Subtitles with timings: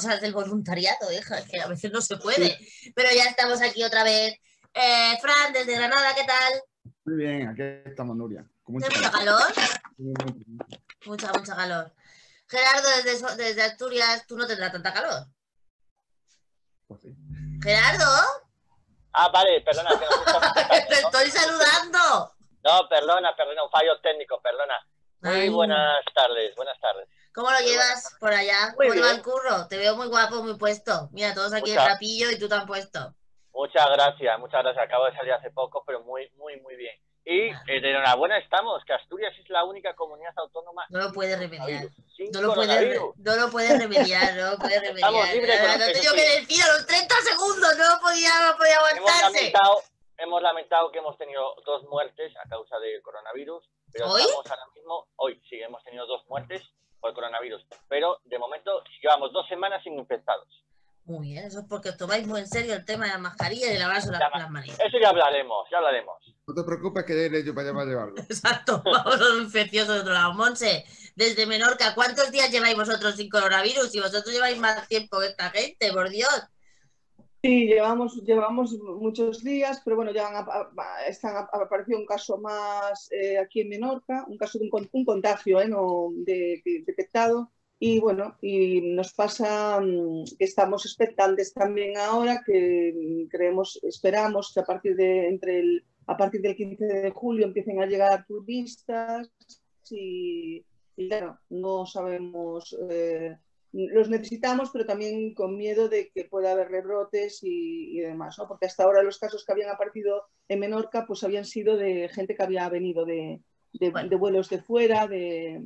[0.00, 2.58] cosas del voluntariado, hija, que a veces no se puede.
[2.94, 4.34] Pero ya estamos aquí otra vez.
[4.72, 6.62] Eh, Fran, desde Granada, ¿qué tal?
[7.04, 8.44] Muy bien, aquí estamos, Nuria.
[8.64, 9.42] ¿Tiene mucha calor?
[11.04, 11.92] Mucha, mucha calor.
[12.48, 15.26] Gerardo, desde, desde Asturias, tú no tendrás tanta calor.
[16.86, 17.14] Pues sí.
[17.62, 18.06] Gerardo,
[19.12, 19.90] Ah, vale, perdona.
[20.88, 22.32] te estoy saludando.
[22.62, 24.74] No, perdona, perdona, un fallo técnico, perdona.
[25.22, 25.48] Muy Ay.
[25.48, 27.08] buenas tardes, buenas tardes.
[27.34, 28.74] ¿Cómo lo llevas por allá?
[28.76, 29.68] Muy ¿Cómo va el curro?
[29.68, 31.08] Te veo muy guapo, muy puesto.
[31.12, 33.14] Mira, todos aquí Mucha- en rapillo y tú tan puesto.
[33.52, 34.84] Muchas gracias, muchas gracias.
[34.84, 36.96] Acabo de salir hace poco, pero muy, muy, muy bien.
[37.24, 37.62] Y Ah.
[37.68, 41.84] eh, de enhorabuena estamos, que Asturias es la única comunidad autónoma No lo puedes remediar.
[42.32, 43.16] No lo puedes, coronavirus.
[43.18, 45.10] no lo puedes remediar, no lo puedes remediar.
[45.12, 48.74] Estamos libres he tenido pesos, que decir a los 30 segundos, no podía, no podía
[48.76, 49.22] Hemos aguantarse.
[49.36, 49.82] lamentado,
[50.16, 54.22] hemos lamentado que hemos tenido dos muertes a causa del coronavirus, pero ¿Hoy?
[54.22, 56.62] estamos ahora mismo, hoy sí, hemos tenido dos muertes
[57.00, 60.46] por coronavirus, pero de momento llevamos dos semanas sin infectados.
[61.04, 63.66] Muy bien, eso es porque os tomáis muy en serio el tema de la mascarilla
[63.66, 64.78] y de lavarse las, La las manitas.
[64.78, 66.16] Eso ya hablaremos, ya hablaremos.
[66.46, 68.14] No te preocupes que ya iré yo para allá para llevarlo.
[68.28, 70.34] Exacto, vamos a un infeccioso de otro lado.
[70.34, 70.84] Monse,
[71.16, 73.92] desde Menorca, ¿cuántos días lleváis vosotros sin coronavirus?
[73.94, 76.30] Y vosotros lleváis más tiempo que esta gente, por Dios.
[77.42, 80.46] Sí, llevamos, llevamos muchos días, pero bueno, ya han,
[81.08, 85.04] están, ha aparecido un caso más eh, aquí en Menorca, un caso de un, un
[85.06, 87.50] contagio eh, no, de, de- detectado.
[87.78, 94.52] Y bueno, y nos pasa mm, que estamos expectantes también ahora, que mm, creemos, esperamos
[94.52, 98.26] que a partir, de, entre el, a partir del 15 de julio empiecen a llegar
[98.26, 99.30] turistas
[99.90, 100.64] y,
[100.96, 103.36] y claro, no sabemos eh,
[103.72, 108.48] los necesitamos, pero también con miedo de que pueda haber rebrotes y, y demás, ¿no?
[108.48, 112.34] Porque hasta ahora los casos que habían aparecido en Menorca, pues habían sido de gente
[112.34, 113.40] que había venido de,
[113.72, 114.08] de- Bueno.
[114.08, 115.60] de vuelos de fuera, de,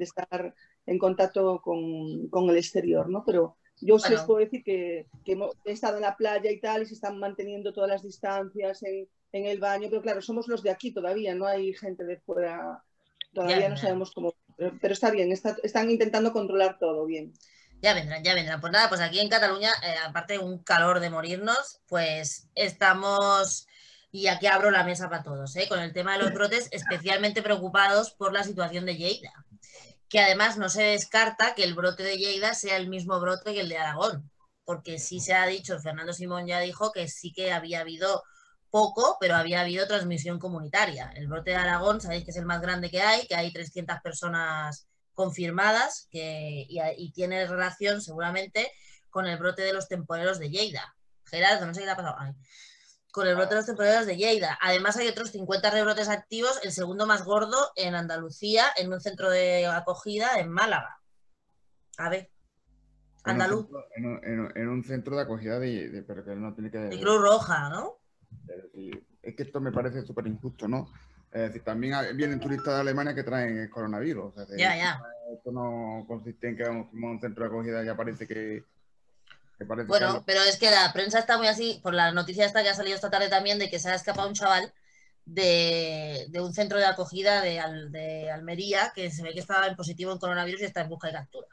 [0.00, 0.54] estar
[0.86, 3.24] en contacto con, con el exterior, ¿no?
[3.24, 4.20] Pero yo sí Bueno.
[4.20, 7.18] os puedo decir que, que he estado en la playa y tal, y se están
[7.18, 11.34] manteniendo todas las distancias en, en el baño, pero claro, somos los de aquí todavía,
[11.34, 12.82] no hay gente de fuera,
[13.32, 17.32] todavía Ya, no sabemos cómo, pero, pero está bien, está- están intentando controlar todo bien.
[17.82, 18.60] Ya vendrán, ya vendrán.
[18.60, 23.66] Pues nada, pues aquí en Cataluña, eh, aparte de un calor de morirnos, pues estamos,
[24.10, 25.68] y aquí abro la mesa para todos, ¿eh?
[25.68, 29.32] con el tema de los brotes, especialmente preocupados por la situación de Lleida.
[30.08, 33.60] Que además no se descarta que el brote de Lleida sea el mismo brote que
[33.60, 34.30] el de Aragón,
[34.64, 38.22] porque sí se ha dicho, Fernando Simón ya dijo que sí que había habido
[38.80, 41.10] poco, pero había habido transmisión comunitaria.
[41.14, 44.00] El brote de Aragón, sabéis que es el más grande que hay, que hay 300
[44.02, 48.70] personas confirmadas que, y, y tiene relación seguramente
[49.08, 50.94] con el brote de los temporeros de Lleida.
[51.24, 52.16] Gerardo, no sé qué le ha pasado.
[52.18, 52.32] Ay.
[53.12, 54.58] Con el brote de los temporeros de Lleida.
[54.60, 59.30] Además hay otros 50 rebrotes activos, el segundo más gordo en Andalucía, en un centro
[59.30, 61.00] de acogida en Málaga.
[61.96, 62.30] A ver,
[63.24, 66.02] En un andaluz, centro- En un, en un- en un centro de acogida de, de-
[66.02, 67.96] pero que no tiene que de Cruz Roja, ¿no?
[68.48, 70.92] Es decir, es que esto me parece súper injusto, ¿no?
[71.32, 74.34] Es decir, también vienen turistas de Alemania que traen el coronavirus.
[74.56, 75.00] Ya, ya.
[75.34, 78.64] Esto no consiste en que vamos a un centro de acogida y ya parece que,
[79.58, 82.46] que parece Bueno, que- pero es que la prensa está muy así, por la noticia
[82.46, 84.72] esta que ha salido esta tarde también, de que se ha escapado un chaval
[85.24, 89.66] de, de un centro de acogida de, Al- de Almería que se ve que estaba
[89.66, 91.48] en positivo en coronavirus y está en busca de captura.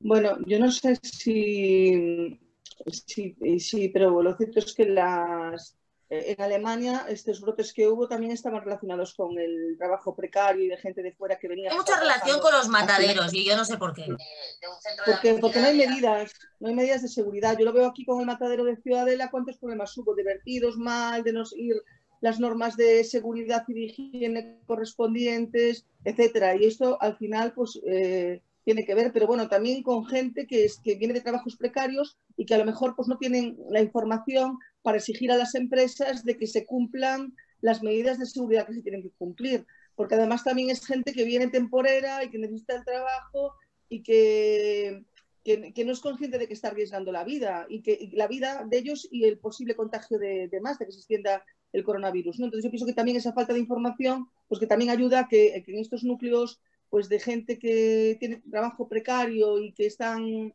[0.00, 2.40] Bueno, yo no sé si,
[2.86, 5.76] si, si- pero lo cierto es que las,
[6.10, 10.68] eh, en Alemania estos brotes que hubo también estaban relacionados con el trabajo precario y
[10.68, 11.70] de gente de fuera que venía.
[11.70, 14.02] Hay mucha relación con los mataderos y yo no sé por qué.
[14.02, 17.56] De un de Porque, porque no hay medidas, no hay medidas de seguridad.
[17.58, 21.22] Yo lo veo aquí con el matadero de Ciudadela, cuántos problemas hubo de vertidos mal,
[21.22, 21.76] de no seguir
[22.20, 26.54] las normas de seguridad y de higiene correspondientes, etcétera.
[26.56, 30.64] Y esto al final, pues eh, tiene que ver, pero bueno, también con gente que,
[30.64, 33.80] es, que viene de trabajos precarios y que a lo mejor pues no tienen la
[33.80, 38.74] información para exigir a las empresas de que se cumplan las medidas de seguridad que
[38.74, 39.66] se tienen que cumplir.
[39.94, 43.54] Porque además también es gente que viene temporera y que necesita el trabajo
[43.88, 45.04] y que,
[45.44, 48.78] que, no es consciente de que está arriesgando la vida y que la vida de
[48.78, 52.38] ellos y el posible contagio de, de más, de que se extienda el coronavirus.
[52.38, 52.46] ¿no?
[52.46, 55.54] Entonces yo pienso que también esa falta de información, pues que también ayuda a que
[55.66, 56.60] en estos núcleos
[56.92, 60.52] pues de gente que tiene trabajo precario y que están,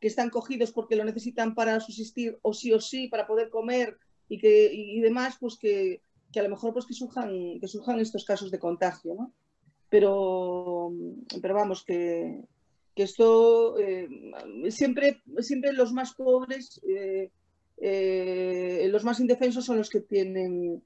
[0.00, 3.98] que están cogidos porque lo necesitan para subsistir o sí o sí, para poder comer
[4.26, 6.00] y, que, y, demás, pues que,
[6.32, 9.16] que, a lo mejor pues que surjan, que surjan estos casos de contagio.
[9.16, 9.34] ¿no?
[9.90, 10.94] Pero,
[11.42, 12.40] pero vamos, que,
[12.94, 14.08] que esto eh,
[14.70, 17.30] siempre, siempre los más pobres, eh,
[17.76, 20.82] eh, los más indefensos son los que tienen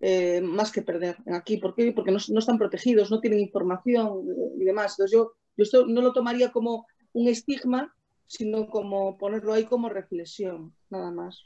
[0.00, 1.56] eh, más que perder aquí.
[1.58, 1.92] ¿Por qué?
[1.92, 4.92] Porque no, están protegidos, no tienen información eh, y demás.
[4.92, 7.94] Entonces yo, yo esto no lo tomaría como un estigma,
[8.26, 11.44] sino como ponerlo ahí como reflexión, nada más.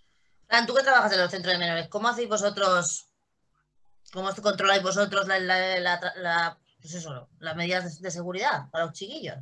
[0.66, 3.06] Tú que trabajas en los centros de menores, ¿cómo hacéis vosotros,
[4.12, 7.08] cómo controláis vosotros la, la- pues
[7.38, 9.36] las medidas de, de seguridad para los chiquillos?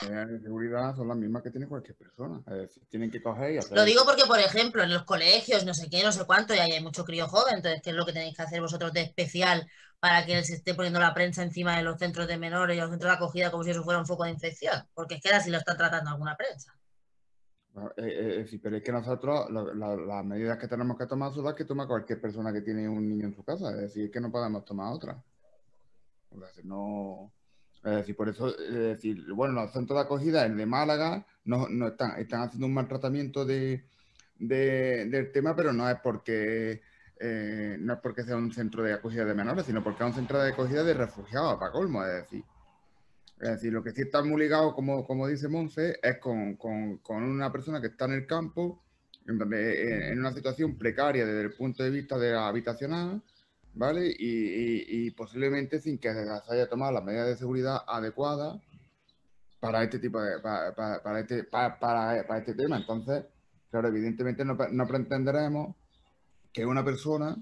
[0.00, 2.42] Las medidas de seguridad son las mismas que tiene cualquier persona.
[2.46, 3.76] Es decir, tienen que coger y hacer.
[3.76, 6.58] Lo digo porque, por ejemplo, en los colegios, no sé qué, no sé cuánto, y
[6.58, 9.02] ahí hay mucho crío joven, entonces, ¿qué es lo que tenéis que hacer vosotros de
[9.02, 9.66] especial
[9.98, 12.90] para que se esté poniendo la prensa encima de los centros de menores y los
[12.90, 14.82] centros de acogida como si eso fuera un foco de infección?
[14.94, 16.74] Porque es que así lo está tratando alguna prensa.
[17.76, 21.32] Eh, eh, es decir, pero es que nosotros la- las medidas que tenemos que tomar
[21.32, 23.70] son las que toma cualquier persona que tiene un niño en su casa.
[23.70, 25.16] Es decir, es que no podemos tomar otras.
[26.30, 27.32] Es decir, no.
[27.84, 31.68] Es decir, por eso, es decir, bueno, los centros de acogida, el de Málaga, no,
[31.68, 33.84] no están, están haciendo un maltratamiento de,
[34.38, 36.82] de- del tema, pero no es porque
[37.18, 40.14] eh, no es porque sea un centro de acogida de menores, sino porque es un
[40.14, 42.44] centro de acogida de refugiados, para colmo, es decir.
[43.40, 46.98] Es decir, lo que sí está muy ligado, como, como dice Monse, es con, con-
[47.22, 48.82] una persona que está en el campo,
[49.26, 49.38] en-
[50.12, 53.22] en una situación precaria desde el punto de vista de la habitacional,
[53.76, 54.14] ¿vale?
[54.18, 58.60] Y, posiblemente sin que se haya tomado las medidas de seguridad adecuadas
[59.60, 62.78] para este tipo de, para, este, para, para- este tema.
[62.78, 63.24] Entonces,
[63.70, 65.76] claro, evidentemente no, no pretenderemos
[66.52, 67.36] que una persona,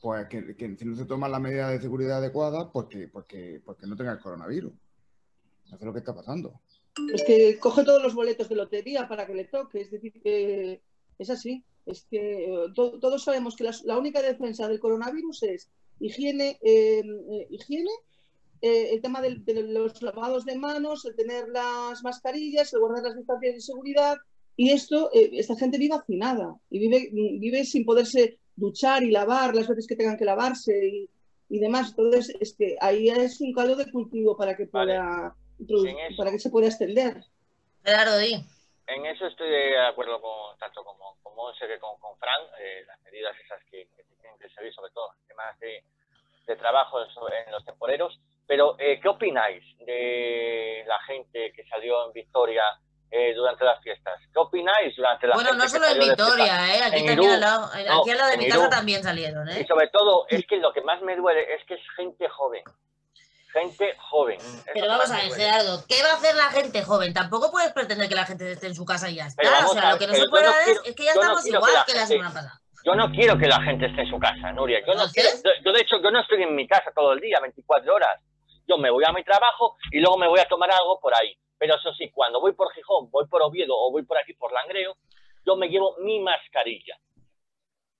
[0.00, 3.96] pues que, si no se toman las medidas de seguridad adecuadas, porque, porque, porque no
[3.96, 4.72] tenga el coronavirus.
[5.66, 6.60] Eso es lo que está pasando.
[7.12, 10.82] Es que coge todos los boletos de lotería para que le toque, es decir, que
[11.18, 11.64] es así.
[11.86, 16.58] Es que eh, to- todos sabemos que la, la única defensa del coronavirus es higiene,
[16.62, 17.90] eh, eh, higiene
[18.62, 23.04] eh, el tema del- de, los lavados de manos, el tener las mascarillas, el guardar
[23.04, 24.16] las distancias de seguridad.
[24.56, 29.54] Y esto, eh, esta gente vive hacinada y vive, vive sin poderse duchar y lavar
[29.54, 31.08] las veces que tengan que lavarse y,
[31.48, 31.90] y demás.
[31.90, 34.96] Entonces, es que ahí es un caldo de cultivo para que Vale.
[36.10, 36.16] eso.
[36.18, 37.24] para que se pueda extender.
[38.18, 38.34] Di.
[38.86, 42.82] En eso estoy de acuerdo con, tanto como, con Monse que con, con Fran, eh,
[42.86, 45.84] las medidas esas que, que tienen que seguir, sobre todo temas de,
[46.46, 48.18] de trabajo en los temporeros.
[48.46, 52.64] Pero, eh, ¿qué opináis de la gente que salió en Victoria
[53.12, 54.20] eh, durante las fiestas?
[54.32, 56.00] ¿Qué opináis durante las Bueno, no solo en?
[56.00, 56.82] Victoria, ¿eh?
[56.82, 58.70] Aquí En también al lado, No, aquí al lado de mi casa Irún.
[58.70, 59.66] también salieron, Y ¿eh?
[59.68, 62.64] sobre todo, es que lo que más me duele es que es gente joven.
[63.52, 64.38] Gente joven.
[64.38, 65.32] Es Pero vamos a ver.
[65.32, 67.12] Gerardo, ¿qué va a hacer la gente joven?
[67.12, 69.42] Tampoco puedes pretender que la gente esté en su casa y ya está.
[69.42, 71.04] Pero vamos o sea, a lo que no se puede no dar quiero- es, que
[71.04, 72.60] ya yo no estamos quiero igual que la que la gente- semana pasada.
[72.82, 74.80] Yo no quiero que la gente esté en su casa, Nuria.
[74.86, 77.20] Yo, no quiero- yo- yo, de hecho, yo no estoy en mi casa todo el
[77.20, 78.20] día, 24 horas.
[78.66, 81.36] Yo me voy a mi trabajo y luego me voy a tomar algo por ahí.
[81.58, 84.50] Pero eso sí, cuando voy por Gijón, voy por Oviedo o voy por aquí por
[84.52, 84.96] Langreo,
[85.44, 86.96] yo me llevo mi mascarilla.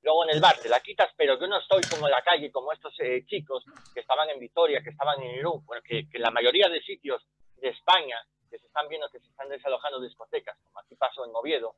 [0.02, 2.50] Luego en el bar te la quitas, pero yo no estoy como en la calle,
[2.50, 6.18] como estos eh, chicos que estaban en Vitoria, que estaban en Irún, bueno, que, que
[6.18, 7.22] la mayoría de sitios
[7.56, 8.16] de España
[8.50, 11.76] que se están viendo que se están desalojando discotecas, como aquí pasó en Oviedo,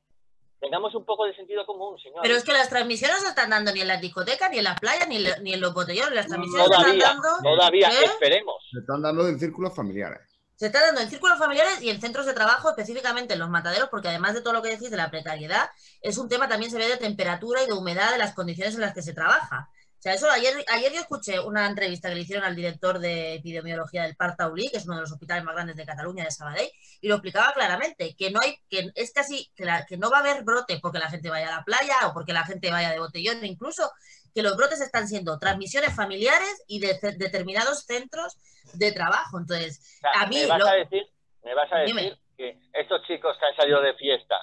[0.60, 2.20] tengamos un poco de sentido común, señor.
[2.22, 4.64] Pero es que las transmisiones no se están dando ni en las discotecas, ni en
[4.64, 6.14] las playas, ni, en lo- ni en los botellones.
[6.14, 8.04] Las transmisiones se Todavía, están dando, todavía, ¿Eh?
[8.04, 8.68] esperemos.
[8.72, 10.20] Se están dando en círculos familiares.
[10.62, 13.88] Se está dando en círculos familiares y en centros de trabajo, específicamente en los mataderos,
[13.88, 15.68] porque además de todo lo que decís de la precariedad,
[16.00, 18.82] es un tema también se ve de temperatura y de humedad de las condiciones en
[18.82, 19.68] las que se trabaja.
[19.72, 23.34] O sea, eso ayer, ayer yo escuché una entrevista que le hicieron al director de
[23.34, 26.30] epidemiología del Parc Taulí, que es uno de los hospitales más grandes de Cataluña, de
[26.30, 30.18] Sabadell, y lo explicaba claramente, que no hay, que es casi, que, que no va
[30.18, 32.90] a haber brote porque la gente vaya a la playa o porque la gente vaya
[32.90, 33.90] de botellón, incluso
[34.34, 38.36] que los brotes están siendo transmisiones familiares y de determinados centros
[38.74, 39.38] de trabajo.
[39.38, 41.02] Entonces, O sea, a mí me vas lo- a decir,
[41.42, 42.20] me vas a decir Dime.
[42.36, 44.36] que estos chicos que han salido de fiesta,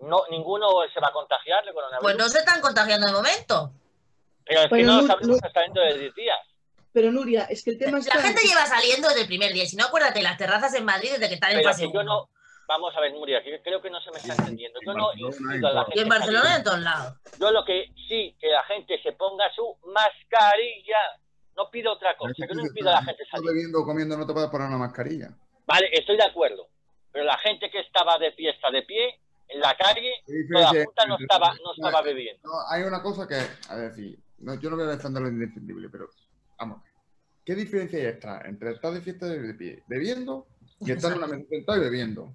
[0.00, 2.02] no, ninguno se va a contagiar de coronavirus.
[2.02, 3.72] pues no se están contagiando de momento.
[4.44, 6.38] pero es que Bueno, no lo no- hasta dentro de 10 días.
[6.92, 8.16] Pero Nuria, es que el tema está...
[8.16, 9.62] La gente lleva saliendo desde el primer día.
[9.62, 12.28] y Si no, acuérdate, las terrazas en Madrid desde que están en fase yo no.
[12.70, 14.78] Vamos a ver, Nuria, que creo que no se me está Sí, entendiendo.
[14.84, 15.98] Yo en no incito a la en gente.
[15.98, 17.14] Y en Barcelona en todos lados.
[17.40, 20.98] Yo lo que sí, que la gente se ponga su mascarilla.
[21.56, 23.50] No pido otra cosa, que que no tú impido a la estás- gente estás salir.
[23.52, 25.30] bebiendo o comiendo no te puedes poner una mascarilla.
[25.66, 26.68] Vale, estoy de acuerdo.
[27.10, 30.84] Pero la gente que estaba de fiesta de pie, en la calle, ¿Qué toda diferencia
[30.84, 32.40] junta no estaba, no estaba bebiendo.
[32.48, 33.34] No, hay una cosa que,
[33.68, 36.08] a decir, no, yo no voy a defender lo indefendible, pero
[36.56, 36.82] vamos.
[37.44, 40.46] ¿Qué diferencia hay está entre estar de fiesta de pie bebiendo
[40.78, 42.32] y estar en una mesa sentado y bebiendo?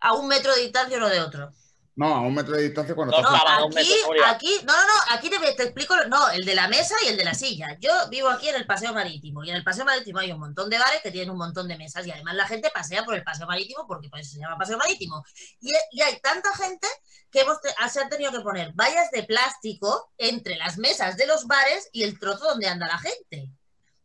[0.00, 1.50] A un metro de distancia uno de otro.
[1.98, 3.92] No, a un metro de distancia cuando No, estás No, aquí,
[4.26, 7.16] aquí, no, no, no, aquí te, te explico, no, el de la mesa y el
[7.16, 7.74] de la silla.
[7.80, 10.68] Yo vivo aquí en el Paseo Marítimo y en el Paseo Marítimo hay un montón
[10.68, 13.24] de bares que tienen un montón de mesas y además la gente pasea por el
[13.24, 15.24] Paseo Marítimo porque pues, se llama Paseo Marítimo.
[15.60, 16.86] Y, y hay tanta gente
[17.30, 21.26] que hemos te- se han tenido que poner vallas de plástico entre las mesas de
[21.26, 23.50] los bares y el trozo donde anda la gente.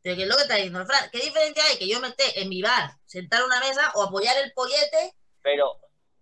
[0.02, 1.10] Pero que es lo que está diciendo el Fran.
[1.12, 4.04] ¿Qué diferencia hay que yo me esté en mi bar, sentar a una mesa o
[4.04, 5.14] apoyar el pollete?
[5.42, 5.76] Pero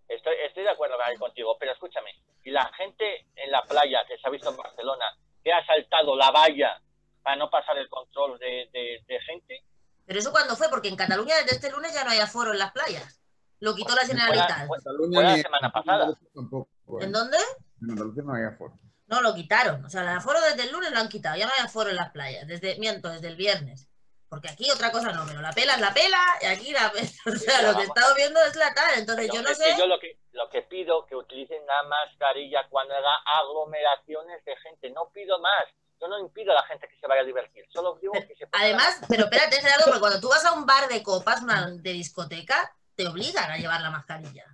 [0.08, 2.12] estoy, estoy de acuerdo contigo, pero escúchame,
[2.44, 5.06] y la gente en la playa que se ha visto en Barcelona,
[5.44, 6.82] que ha saltado la valla
[7.24, 9.64] para no pasar el control de, de- de gente,
[10.06, 12.58] Pero eso cuando fue, porque en Cataluña desde este lunes ya no hay aforo en
[12.60, 13.22] las playas.
[13.60, 14.68] Lo quitó la Generalitat.
[14.68, 16.18] fue- Cataluña fue la semana pasada.
[16.34, 16.70] Tampoco,
[17.02, 17.04] ¿eh?
[17.06, 17.38] ¿En dónde?
[17.82, 18.74] En Andalucía no hay aforo.
[19.08, 19.84] No, lo quitaron.
[19.86, 21.36] O sea, el aforo desde el lunes lo han quitado.
[21.36, 22.48] Ya no hay aforo en las playas.
[22.48, 23.89] Desde, miento, desde el viernes.
[24.30, 26.92] Porque aquí otra cosa no, pero la pela es la pela y aquí la
[27.26, 29.00] O sea, lo que he estado viendo es la tal.
[29.00, 29.76] Entonces Pero yo no sé.
[29.78, 34.92] yo lo que, lo que pido que utilicen la mascarilla cuando haga aglomeraciones de gente,
[34.92, 35.66] no pido más.
[36.00, 38.48] Yo no impido a la gente que se vaya a divertir, solo digo que se
[38.48, 41.72] ponga Además, pero espérate, Gerardo, porque cuando tú vas a un bar de copas, una
[41.72, 44.46] de discoteca, te obligan a llevar la mascarilla.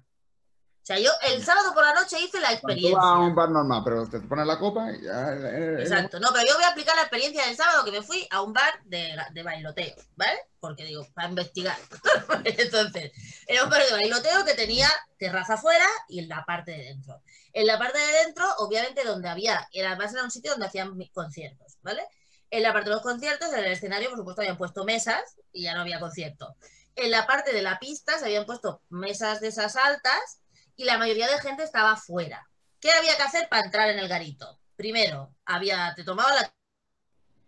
[0.86, 2.98] O sea, yo el sábado por la noche hice la Cuando tú experiencia.
[3.00, 5.34] vas a un bar normal, pero te pones la copa y ya.
[5.34, 5.40] eh,
[5.80, 8.28] eh, Exacto, no, pero yo voy a aplicar la experiencia del sábado que me fui
[8.30, 10.38] a un bar de, de bailoteo, ¿vale?
[10.60, 11.76] Porque digo, para investigar.
[12.46, 13.12] Entonces,
[13.48, 14.88] era un bar de bailoteo que tenía
[15.18, 17.20] terraza afuera y en la parte de dentro.
[17.52, 20.96] En la parte de dentro, obviamente, donde había, era, además era un sitio donde hacían
[21.14, 22.04] conciertos, ¿vale?
[22.52, 25.64] En la parte de los conciertos, en el escenario, por supuesto, habían puesto mesas y
[25.64, 26.56] ya no había concierto.
[26.96, 30.42] En la parte de la pista se habían puesto mesas de esas altas
[30.76, 32.48] y la mayoría de gente estaba fuera.
[32.80, 34.60] ¿Qué había que hacer para entrar en el garito?
[34.76, 36.54] Primero, había, te tomaba la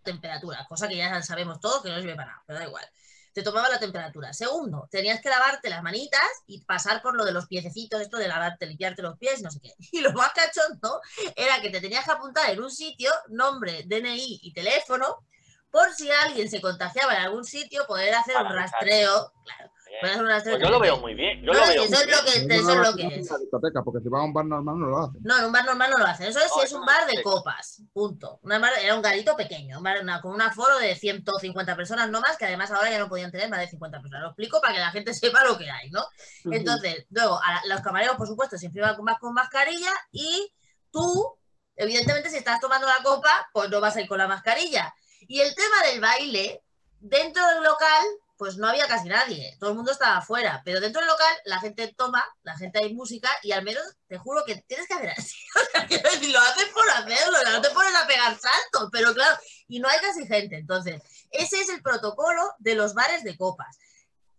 [0.03, 2.89] temperatura, cosa que ya sabemos todos que no sirve para nada, pero da igual.
[3.33, 4.33] Te tomaba la temperatura.
[4.33, 8.27] Segundo, tenías que lavarte las manitas y pasar por lo de los piececitos, esto de
[8.27, 9.73] lavarte, limpiarte los pies, no sé qué.
[9.91, 11.01] Y lo más cachondo
[11.35, 15.27] era que te tenías que apuntar en un sitio, nombre, DNI y teléfono,
[15.69, 19.33] por si alguien se contagiaba en algún sitio, poder hacer un rastreo.
[19.43, 20.15] Claro, Pues
[20.61, 22.55] yo lo veo muy bien, yo No, lo sí, veo eso muy es lo que,
[22.55, 23.39] eso es lo que es.
[23.39, 25.21] discoteca, porque si vas a un bar normal no lo hacen.
[25.23, 26.27] No, en un bar normal no lo hacen.
[26.27, 27.81] Eso es si No, es un bar de copas.
[27.93, 28.39] Punto.
[28.43, 32.37] Una bar- era un garito pequeño, una- con un aforo de 150 personas no más,
[32.37, 34.21] que además ahora ya no podían tener más de 50 personas.
[34.23, 36.05] Lo explico para que la gente sepa lo que hay, ¿no?
[36.51, 40.53] Entonces, luego, a la- los camareros, por supuesto, siempre van con mascarilla y
[40.91, 41.37] tú,
[41.75, 44.93] evidentemente, si estás tomando la copa, pues no vas a ir con la mascarilla.
[45.21, 46.63] Y el tema del baile,
[46.99, 48.03] dentro del local,
[48.37, 51.59] pues no había casi nadie, todo el mundo estaba afuera, pero dentro del local la
[51.59, 55.09] gente toma, la gente hay música y al menos te juro que tienes que hacer
[55.09, 55.35] así.
[55.55, 59.13] O sea, quiero decir, lo haces por hacerlo, no te pones a pegar saltos, pero
[59.13, 60.57] claro, y no hay casi gente.
[60.57, 61.01] Entonces,
[61.31, 63.77] ese es el protocolo de los bares de copas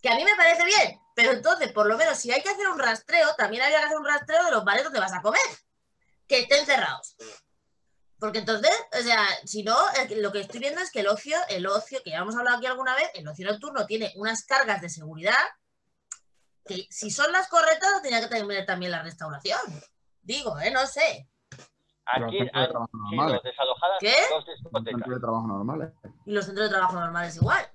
[0.00, 2.68] que a mí me parece bien, pero entonces, por lo menos, si hay que hacer
[2.68, 5.40] un rastreo, también habría que hacer un rastreo de los bares donde vas a comer,
[6.26, 7.16] que estén cerrados.
[8.18, 9.76] Porque entonces, o sea, si no,
[10.16, 12.66] lo que estoy viendo es que el ocio, el ocio, que ya hemos hablado aquí
[12.66, 15.36] alguna vez, el ocio nocturno tiene unas cargas de seguridad
[16.64, 19.60] que si son las correctas, lo tenía que tener también la restauración.
[20.20, 20.70] Digo, ¿eh?
[20.70, 21.28] No sé.
[22.04, 22.38] Aquí
[22.92, 23.42] normales.
[23.42, 24.14] desalojadas ¿Qué?
[24.30, 25.92] dos Los centros de trabajo normales.
[26.26, 27.70] Y los centros de trabajo normales igual.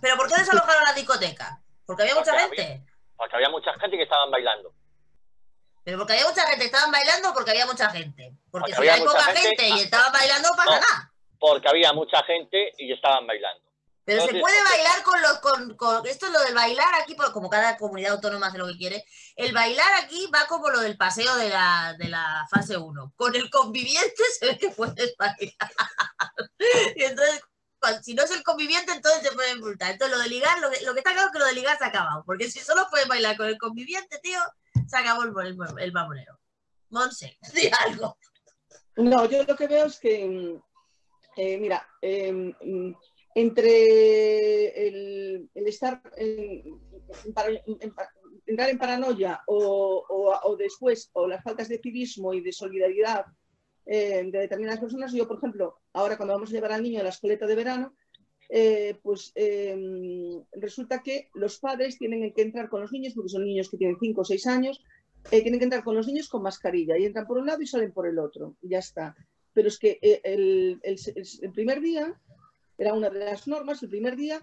[0.00, 1.60] ¿Pero por qué desalojaron la discoteca?
[1.86, 2.86] Porque había mucha había- gente.
[3.16, 4.72] Porque había mucha gente que estaban bailando.
[5.84, 8.32] Pero porque había mucha gente, estaban bailando porque había mucha gente.
[8.50, 10.80] Porque, Porque si había hay poca gente, gente- y estaban bailando, no pasa No.
[10.80, 11.12] nada.
[11.38, 13.62] Porque había mucha gente y estaban bailando.
[14.06, 15.38] Pero se puede porque- bailar con los.
[15.40, 18.76] Con, con- esto es lo del bailar aquí, como cada comunidad autónoma hace lo que
[18.76, 19.04] quiere.
[19.36, 23.12] El bailar aquí va como lo del paseo de la, de la fase 1.
[23.16, 25.72] Con el conviviente se ve que puedes bailar.
[26.96, 27.40] y entonces,
[28.02, 29.90] si no es el conviviente, entonces te pueden multar.
[29.92, 31.76] Entonces, lo de ligar, lo que, lo que está claro es que lo de ligar
[31.78, 32.22] se ha acabado.
[32.26, 34.40] Porque si solo puedes bailar con el conviviente, tío,
[34.94, 35.92] se acabó el, el, el.
[36.90, 38.16] Monse, di algo.
[38.96, 40.62] No, yo lo que veo es que, mm,
[41.36, 42.92] eh, mira, eh, mm,
[43.34, 46.80] entre el, estar en,
[48.46, 53.24] entrar en paranoia o, o- después, o las faltas de civismo y de solidaridad
[53.86, 57.02] eh, de determinadas personas, yo, por ejemplo, ahora cuando vamos a llevar al niño a
[57.02, 57.96] la escueleta de verano,
[58.60, 59.76] eh, pues eh,
[60.52, 63.96] resulta que los padres tienen que entrar con los niños, porque son niños que tienen
[64.00, 64.82] 5 o 6 años,
[65.30, 67.66] eh, tienen que entrar con los niños con mascarilla y entran por un lado y
[67.66, 69.14] salen por el otro, y ya está.
[69.54, 72.04] Pero es que eh, el, el- primer día,
[72.78, 74.42] era una de las normas, el primer día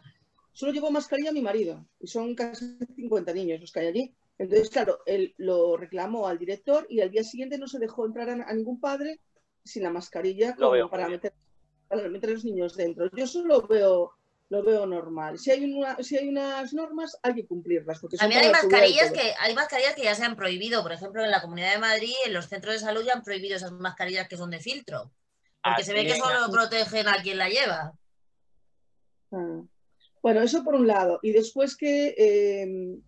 [0.53, 4.15] solo llevó mascarilla mi marido, y son casi 50 niños los que hay allí.
[4.37, 8.29] Entonces, claro, él lo reclamó al director y al día siguiente no se dejó entrar
[8.29, 9.19] a, a ningún padre
[9.63, 11.33] sin la mascarilla como para, meter,
[11.91, 13.09] para meter a los niños dentro.
[13.11, 14.13] Yo solo veo
[14.51, 15.39] lo veo normal.
[15.39, 17.99] Si hay, una, si hay unas normas, hay que cumplirlas.
[17.99, 20.83] Porque También hay mascarillas que hay mascarillas que ya se han prohibido.
[20.83, 23.55] Por ejemplo, en la Comunidad de Madrid, en los centros de salud ya han prohibido
[23.55, 25.09] esas mascarillas que son de filtro.
[25.63, 26.17] Porque se ve que es.
[26.17, 27.93] solo protegen a quien la lleva.
[29.31, 29.61] Ah.
[30.21, 31.19] Bueno, eso por un lado.
[31.21, 32.99] Y después que, eh,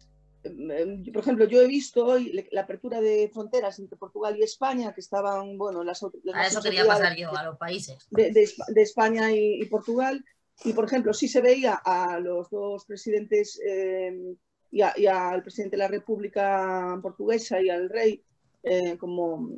[1.13, 5.01] por ejemplo, yo he visto hoy la apertura de fronteras entre Portugal y España, que
[5.01, 8.05] estaban, bueno, las, las A eso quería pasar yo, a los países.
[8.11, 10.23] de, de de España y, y Portugal.
[10.65, 14.35] Y, por ejemplo, sí se veía a los dos presidentes eh,
[14.71, 18.23] y, a- y al presidente de la República Portuguesa y al rey
[18.63, 19.49] eh, como,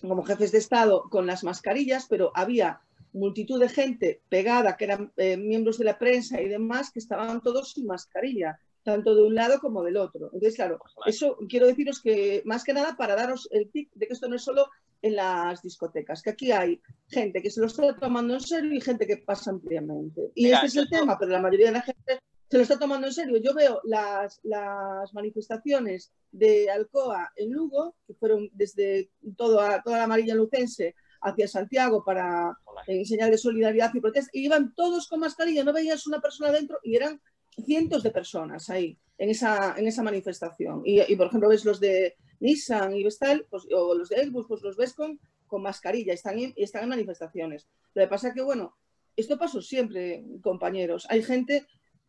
[0.00, 2.80] como jefes de Estado con las mascarillas, pero había
[3.12, 7.40] multitud de gente pegada, que eran eh, miembros de la prensa y demás, que estaban
[7.42, 8.60] todos sin mascarilla,
[8.92, 10.26] tanto de un lado como del otro.
[10.32, 14.14] Entonces, claro, eso quiero deciros que, más que nada, para daros el tic de que
[14.14, 14.68] esto no es solo
[15.02, 18.80] en las discotecas, que aquí hay gente que se lo está tomando en serio y
[18.80, 20.32] gente que pasa ampliamente.
[20.34, 22.78] Y Mira, este es el tema, pero la mayoría de la gente se lo está
[22.78, 23.36] tomando en serio.
[23.36, 29.98] Yo veo las, las manifestaciones de Alcoa en Lugo, que fueron desde todo a- toda
[29.98, 35.08] la amarilla lucense hacia Santiago para en señal de solidaridad y protesta, y iban todos
[35.08, 37.20] con mascarilla, no veías una persona dentro y eran
[37.64, 40.82] cientos de personas ahí en esa, en esa manifestación.
[40.84, 44.62] Y, por ejemplo, ves los de Nissan y Vestal, pues, o los de Airbus, pues
[44.62, 47.68] los ves con, con mascarilla, están en, están en manifestaciones.
[47.94, 48.76] Lo que pasa que, bueno,
[49.16, 51.06] esto pasó siempre, compañeros.
[51.10, 51.66] Hay gente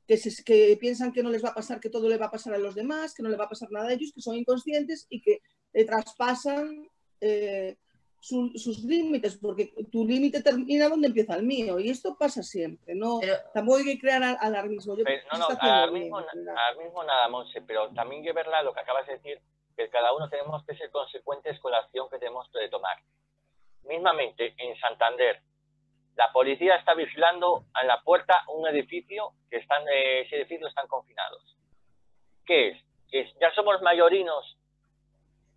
[0.07, 2.31] que, se- que piensan que no les va a pasar, que todo le va a
[2.31, 4.35] pasar a los demás, que no le va a pasar nada a ellos, que son
[4.35, 5.41] inconscientes y que
[5.73, 6.87] eh, traspasan
[7.21, 7.77] eh,
[8.21, 11.79] su- sus límites, porque tu límite termina donde empieza el mío.
[11.79, 12.93] Y esto pasa siempre.
[12.95, 14.97] No, Pero tampoco hay que crear al- alarmismo.
[14.97, 16.57] Yo Pero, no, no, está haciendo ahora bien, mismo, en general.
[16.57, 19.39] ahora mismo nada, Monse, pero también que verla lo que acabas de decir,
[19.77, 22.97] que cada uno tenemos que ser consecuentes con la acción que tenemos que tomar.
[23.83, 25.41] Mismamente, en Santander,
[26.15, 30.87] la policía está vigilando a la puerta un edificio que están, eh, ese edificio están
[30.87, 31.55] confinados.
[32.45, 32.77] ¿Qué es?
[33.09, 34.57] Que ya somos mayorinos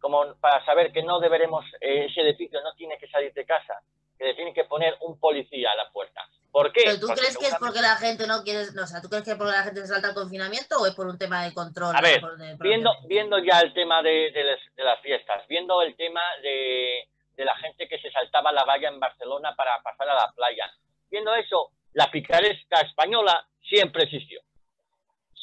[0.02, 3.80] como para saber que no deberemos, eh, ese edificio no tiene que salir de casa,
[4.18, 6.20] que le tiene que poner un policía a la puerta.
[6.50, 6.82] ¿Por qué?
[6.84, 9.08] ¿Pero tú Porque crees que es porque la gente no quiere, no, o sea, tú
[9.08, 11.44] crees que es porque la gente se salta el confinamiento o es por un tema
[11.44, 11.96] de control?
[11.96, 15.00] A ver, por- de- por- viendo, viendo ya el tema de, de las, de las
[15.00, 19.54] fiestas, viendo el tema de, de la gente que se saltaba la valla en Barcelona
[19.56, 20.70] para pasar a la playa,
[21.10, 24.40] viendo eso, la picaresca española siempre existió.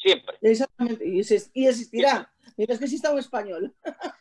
[0.00, 0.38] Siempre.
[0.42, 1.18] Exactamente, y
[1.66, 2.30] existirá.
[2.56, 3.74] Mientras que exista un español.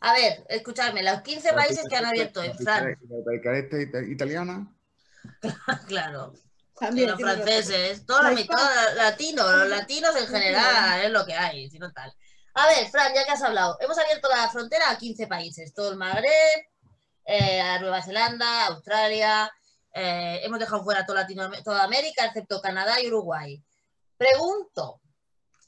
[0.00, 2.96] A ver, escuchadme, los 15 países que han abierto en Francia,
[3.94, 4.66] La italiana.
[5.86, 7.10] claro, y También.
[7.10, 11.78] los franceses, todos los todos latinos, los latinos en general, es lo que hay, si
[11.78, 12.12] no tal.
[12.54, 15.90] A ver, Fran, ya que has hablado, hemos abierto la frontera a 15 países, todo
[15.90, 16.64] el Magreb,
[17.26, 19.52] eh, a Nueva Zelanda, Australia,
[19.92, 23.62] eh, hemos dejado fuera toda, Latinoam- toda América, excepto Canadá y Uruguay.
[24.16, 25.00] Pregunto,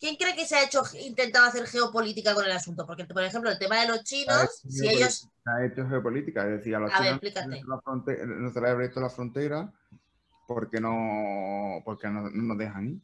[0.02, 2.84] ¿quién cree que se ha hecho, intentado hacer geopolítica con el asunto?
[2.84, 5.28] Porque, por ejemplo, el tema de los chinos, si ellos...
[5.46, 7.62] Ha hecho geopolítica, es decir, a los A ver, chinos explícate.
[8.26, 9.72] no, se les ha abierto la frontera
[10.48, 12.96] porque no, porque no, no nos dejan ir.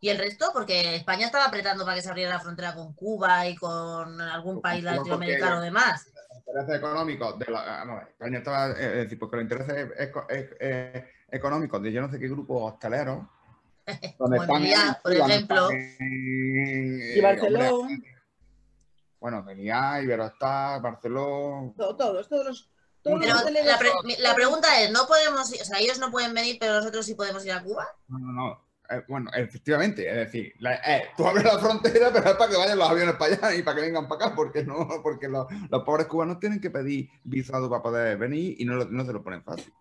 [0.00, 0.46] ¿Y el resto?
[0.54, 4.62] Porque España estaba apretando para que se abriera la frontera con Cuba y con algún
[4.62, 6.06] país Cuba latinoamericano porque- demás.
[6.14, 9.90] Los intereses económicos de la, ah, no, España estaba, eh, es decir, porque los intereses
[9.98, 10.26] eco-
[11.30, 13.26] económicos de yo no sé qué grupo hosteleros,
[14.18, 15.70] donde Meliá, por ejemplo.
[15.70, 16.08] están
[17.16, 17.72] Y Barcelona.
[17.72, 18.14] hombre,
[19.20, 22.70] bueno, Meliá, Iberostar, Barcelona, To- Todos, todos los.
[23.02, 25.98] Todos Pero los la, hoteleros- pre- la pregunta es, ¿no podemos ir, o sea, ellos
[26.00, 27.86] no pueden venir, pero nosotros sí podemos ir a Cuba?
[28.08, 28.68] No, no, no.
[28.90, 32.56] Eh, bueno, efectivamente, es decir, la- eh, tú abres la frontera, pero es para que
[32.56, 35.46] vayan los aviones para allá y para que vengan para acá, porque no, porque los,
[35.70, 39.12] los pobres cubanos tienen que pedir visado para poder venir y no, lo- no se
[39.12, 39.72] lo ponen fácil.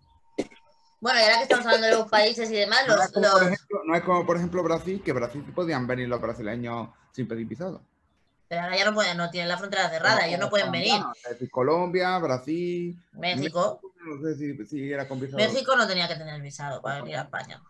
[1.00, 3.30] Bueno, y ahora que estamos hablando de los países y demás, No los, es, como,
[3.30, 6.90] por los- ejemplo, no es como, por ejemplo, Brasil, que Brasil podían venir los brasileños
[7.12, 7.82] sin pedir visado.
[8.48, 11.02] pero ahora ya no pueden, no tienen la frontera cerrada, ellos no pueden venir.
[11.24, 15.38] Es decir, Colombia, Brasil, México, no sé si, si era con visado.
[15.38, 17.62] México no tenía que tener visado para venir a España.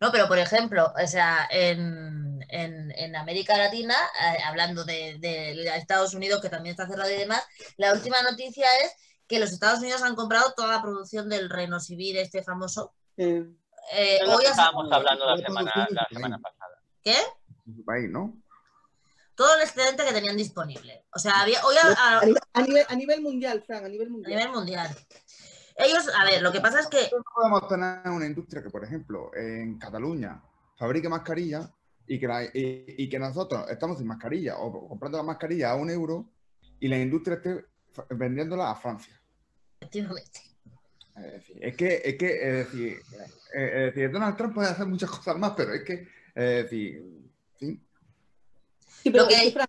[0.00, 5.76] No, pero por ejemplo, o sea, en, en- en América Latina, eh, hablando de, de
[5.76, 7.42] Estados Unidos, que también está cerrado y demás,
[7.76, 8.92] la última noticia es
[9.26, 12.92] que los Estados Unidos han comprado toda la producción del Reino Civil, este famoso.
[13.16, 13.44] Eh,
[13.92, 16.42] Eh, Es hoy estábamos hablando la semana, la semana ahí.
[16.42, 16.82] pasada.
[17.02, 17.16] ¿Qué?
[17.66, 18.34] En su país, ¿no?
[19.34, 21.04] Todo el excedente que tenían disponible.
[21.14, 24.06] O sea, había, hoy a- a- a, nivel, a nivel- a nivel mundial, a nivel
[24.08, 24.38] a mundial.
[24.38, 24.88] nivel mundial.
[25.76, 28.70] Ellos, a ver, lo que pasa es que Nosotros no podemos tener una industria que,
[28.70, 30.40] por ejemplo, en Cataluña
[30.78, 31.68] fabrique mascarillas
[32.06, 32.50] y que, la- y,
[32.96, 36.30] y que nosotros estamos sin mascarilla o comprando la mascarilla a un euro
[36.80, 37.66] y la industria esté
[38.10, 39.20] vendiéndola a Francia.
[39.80, 40.40] Efectivamente.
[41.16, 42.92] Es decir, es que, es que, es decir,
[43.54, 45.92] eh, es decir, Donald Trump puede hacer muchas cosas más, pero es que,
[46.34, 47.04] es decir,
[47.58, 47.80] sí.
[49.02, 49.64] Sí, pero es, que,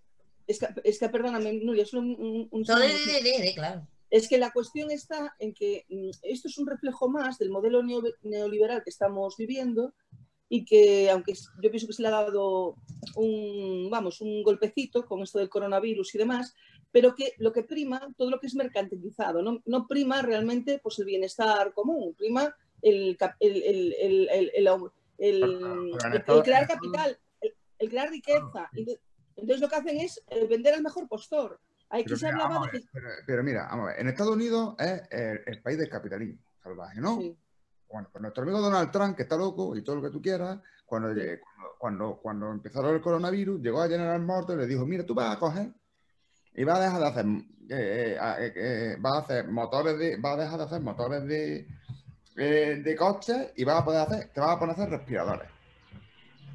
[0.48, 2.88] es que, es que, perdóname, Nuria, solo un, un- un No, di,
[3.22, 3.86] di, di, claro.
[4.10, 7.82] Es que la cuestión está en que mm, esto es un reflejo más del modelo
[7.82, 9.94] neo- neoliberal que estamos viviendo
[10.48, 12.76] y que, aunque yo pienso que se le ha dado
[13.16, 16.54] un, vamos, un golpecito con esto del coronavirus y demás,
[16.92, 20.98] pero que lo que prima, todo lo que es mercantilizado, no, no prima realmente pues,
[20.98, 24.28] el bienestar común, prima el, el, el,
[25.18, 27.18] el, crear capital,
[27.78, 28.70] el, crear riqueza.
[29.36, 31.60] Entonces, lo que hacen es eh, vender al mejor postor.
[31.90, 34.74] Aquí Pero se mira, hablaba de pero, pero mira, vamos a ver, en Estados Unidos
[34.78, 37.20] es el, país del capitalismo salvaje, ¿no?
[37.20, 37.36] Sí.
[37.88, 40.58] Bueno, pues nuestro amigo Donald Trump, que está loco y todo lo que tú quieras,
[40.84, 41.20] cuando, Sí.
[41.20, 45.04] lle- cuando, cuando, cuando empezaron el coronavirus, llegó a General Motors y le dijo, mira,
[45.06, 45.72] tú vas a coger
[46.56, 49.98] y vas a dejar de hacer, eh, eh, a- eh, eh, vas a hacer motores
[49.98, 51.68] de, vas a dejar de hacer motores de,
[52.36, 55.48] eh, de coches y vas a poder hacer, te vas a poner a hacer respiradores.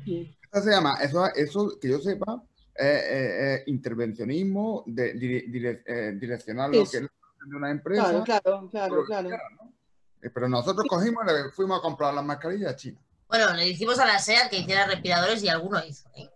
[0.04, 0.36] Sí.
[0.52, 2.42] Eso se llama, eso, eso que yo sepa,
[2.76, 8.24] eh, eh, eh, intervencionismo de, dire- dire- eh, direccional lo que es de una empresa.
[8.24, 9.28] Claro, claro, claro, claro.
[9.30, 9.72] quiera, ¿no?
[10.22, 13.00] Eh, Pero nosotros cogimos y le fuimos a comprar las mascarillas a China.
[13.28, 16.08] Bueno, le dijimos a la SEAT que hiciera respiradores y alguno hizo.
[16.16, 16.30] ¿eh?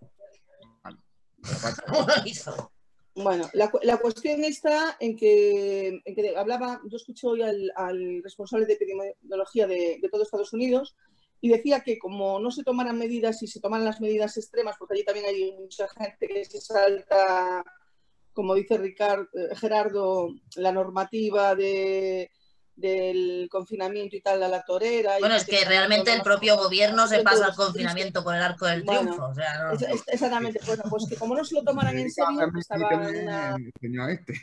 [1.87, 2.71] Alguno hizo.
[3.15, 8.65] Bueno, la, la cuestión está en que, en que hablaba, yo escuché hoy al, responsable
[8.65, 10.95] de epidemiología de, de todo Estados Unidos
[11.39, 14.95] y decía que como no se tomaran medidas y se tomaran las medidas extremas, porque
[14.95, 17.63] allí también hay mucha gente que se salta,
[18.33, 22.29] como dice Ricard- eh, Gerardo, la normativa de,
[22.75, 25.17] del confinamiento y tal a la torera.
[25.17, 28.65] y Bueno, es que realmente el propio gobierno se pasa el confinamiento por el arco
[28.65, 29.25] del Bueno, triunfo.
[29.27, 32.11] O sea, no- Es- es- Exactamente, bueno, pues que como no se lo tomaran en
[32.11, 34.33] serio, estaba en una, este.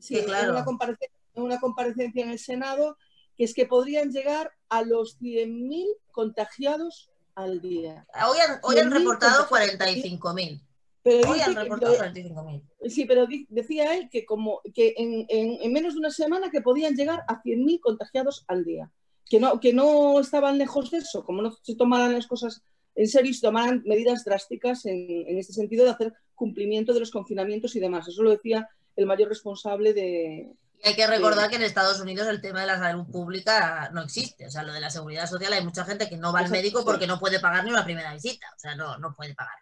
[0.00, 0.44] Sí, claro.
[0.44, 2.96] en una, comparece- en una comparecencia en el Senado,
[3.36, 8.06] que es que podrían llegar a los 100.000 contagiados al día.
[8.28, 9.74] Hoy han, hoy han 100.000 reportado contagiados.
[10.04, 10.60] 45.000.
[11.04, 12.62] Pero Hoy han reportado 45.000.
[12.88, 16.62] sí, pero decía él que, como, que en, en- en menos de una semana que
[16.62, 18.90] podían llegar a 100.000 contagiados al día.
[19.28, 22.62] Que no, que no estaban lejos de eso, como no se tomaran las cosas
[22.94, 27.00] en serio y se tomaran medidas drásticas en, en este sentido de hacer cumplimiento de
[27.00, 28.08] los confinamientos y demás.
[28.08, 30.52] Eso lo decía el mayor responsable de,
[30.84, 34.02] Y hay que recordar que en Estados Unidos el tema de la salud pública no
[34.02, 34.46] existe.
[34.46, 36.84] O sea, lo de la seguridad social hay mucha gente que no va al médico
[36.84, 38.46] porque no puede pagar ni una primera visita.
[38.56, 39.54] O sea, no, no puede pagar.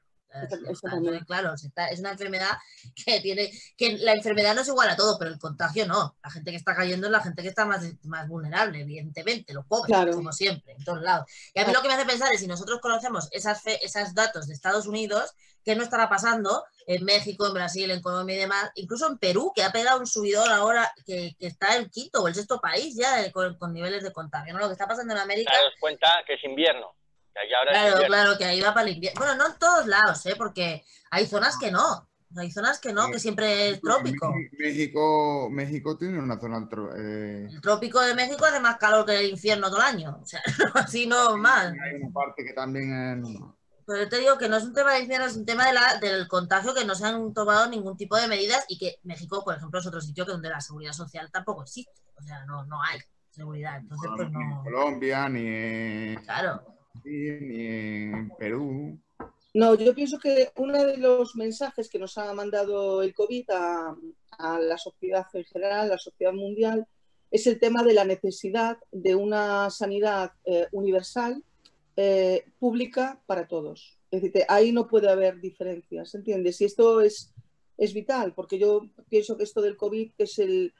[1.26, 2.50] Claro, es una enfermedad
[3.04, 6.16] que tiene, que la enfermedad no es igual a todo, pero el contagio no.
[6.22, 9.66] La gente que está cayendo es la gente que está más, más vulnerable, evidentemente, los
[9.66, 10.12] pobres, Claro.
[10.12, 11.26] como siempre, en todos lados.
[11.54, 14.14] Y a mí lo que me hace pensar es si nosotros conocemos esas fe- esos
[14.14, 18.38] datos de Estados Unidos, ¿qué no estará pasando en México, en Brasil, en Colombia y
[18.40, 18.70] demás?
[18.74, 22.28] Incluso en Perú, que ha pegado un subidón ahora, que, que está el quinto o
[22.28, 24.52] el sexto país ya con, con niveles de contagio.
[24.54, 24.60] ¿no?
[24.60, 25.52] Lo que está pasando en América.
[25.54, 26.94] Daros cuenta que es invierno.
[27.34, 29.20] Allá ahora Claro, claro, que ahí va para el invierno.
[29.20, 30.34] Bueno, no en todos lados, ¿eh?
[30.36, 32.08] porque hay zonas que no.
[32.36, 34.32] Hay zonas que no, que siempre es trópico.
[34.58, 36.66] México, México tiene una zona
[36.96, 40.18] eh, El trópico de México hace más calor que el infierno todo el año.
[40.22, 40.40] O sea,
[40.74, 41.34] así no.
[41.34, 43.38] Hay una parte que también es.
[43.84, 45.98] Pero te digo que no es un tema de infierno, es un tema de la,
[46.00, 49.56] del contagio que no se han tomado ningún tipo de medidas y que México, por
[49.56, 51.92] ejemplo, es otro sitio que donde la seguridad social tampoco existe.
[52.14, 53.78] O sea, no, no hay seguridad.
[53.78, 54.62] Entonces, pues ni en no.
[54.62, 56.71] Colombia, ni en, Claro.
[57.04, 58.98] Ni en Perú.
[59.54, 63.96] No, yo pienso que uno de los mensajes que nos ha mandado el COVID a,
[64.60, 66.86] la sociedad en general, a la sociedad mundial,
[67.30, 71.42] es el tema de la necesidad de una sanidad eh, universal,
[71.96, 73.98] eh, pública para todos.
[74.10, 76.60] Es decir, ahí no puede haber diferencias, ¿entiendes?
[76.60, 77.32] Y esto es,
[77.76, 80.72] es vital, porque yo pienso que esto del COVID es el,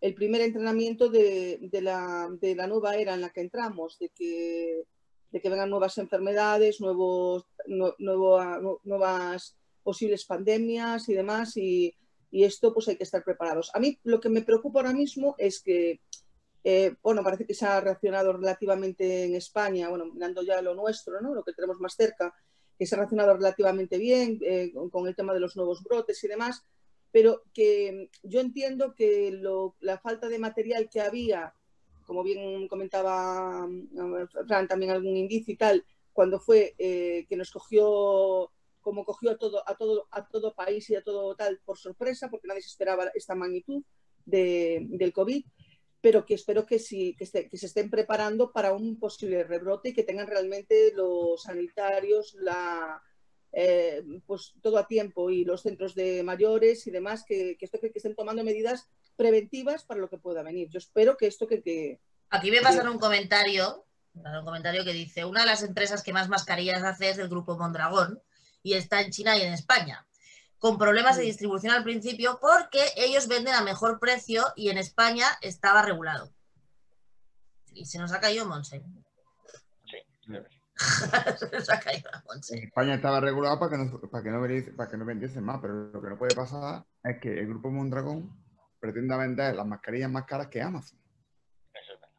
[0.00, 4.08] el primer entrenamiento de, de la, de la nueva era en la que entramos, de
[4.10, 4.84] que
[5.30, 11.94] de que vengan nuevas enfermedades, nuevos, nu- nuevo- nu- nuevas posibles pandemias y demás, y,
[12.30, 13.70] y esto pues hay que estar preparados.
[13.74, 16.00] A mí lo que me preocupa ahora mismo es que,
[16.64, 21.20] eh, bueno, parece que se ha reaccionado relativamente en España, bueno, mirando ya lo nuestro,
[21.20, 21.34] ¿no?
[21.34, 22.34] lo que tenemos más cerca,
[22.78, 26.28] que se ha reaccionado relativamente bien eh, con, el tema de los nuevos brotes y
[26.28, 26.64] demás,
[27.12, 29.38] pero que yo entiendo que
[29.80, 31.54] la falta de material que había
[32.10, 37.52] como bien comentaba mm, Fran, también algún indicio y tal, cuando fue eh, que nos
[37.52, 41.78] cogió, como cogió a todo, a, todo, a todo país y a todo tal por
[41.78, 43.84] sorpresa, porque nadie se esperaba esta magnitud
[44.26, 45.44] de- del COVID,
[46.00, 50.02] pero que espero que, sí, que, se estén preparando para un posible rebrote y que
[50.02, 53.00] tengan realmente los sanitarios, la,
[53.52, 58.42] eh, pues todo a tiempo y los centros de mayores y demás, que estén tomando
[58.42, 60.70] medidas preventivas para lo que pueda venir.
[60.70, 65.26] Yo espero que esto que, que, Aquí me pasan un comentario, un comentario que dice,
[65.26, 68.22] una de las empresas que más mascarillas hace es el grupo Mondragón
[68.62, 70.06] y está en China y en España,
[70.56, 75.26] con problemas de distribución al principio porque ellos venden a mejor precio y en España
[75.42, 76.32] estaba regulado.
[77.74, 78.82] Y se nos ha caído Monse.
[81.36, 82.56] se nos ha caído Monse.
[82.56, 85.44] En España estaba regulado para que no, para que no, vendiesen, para que no vendiesen
[85.44, 88.48] más, pero lo que no puede pasar es que el grupo Mondragón
[88.80, 90.98] pretenda vender las mascarillas más caras que Amazon.
[91.74, 92.14] Eso es verdad.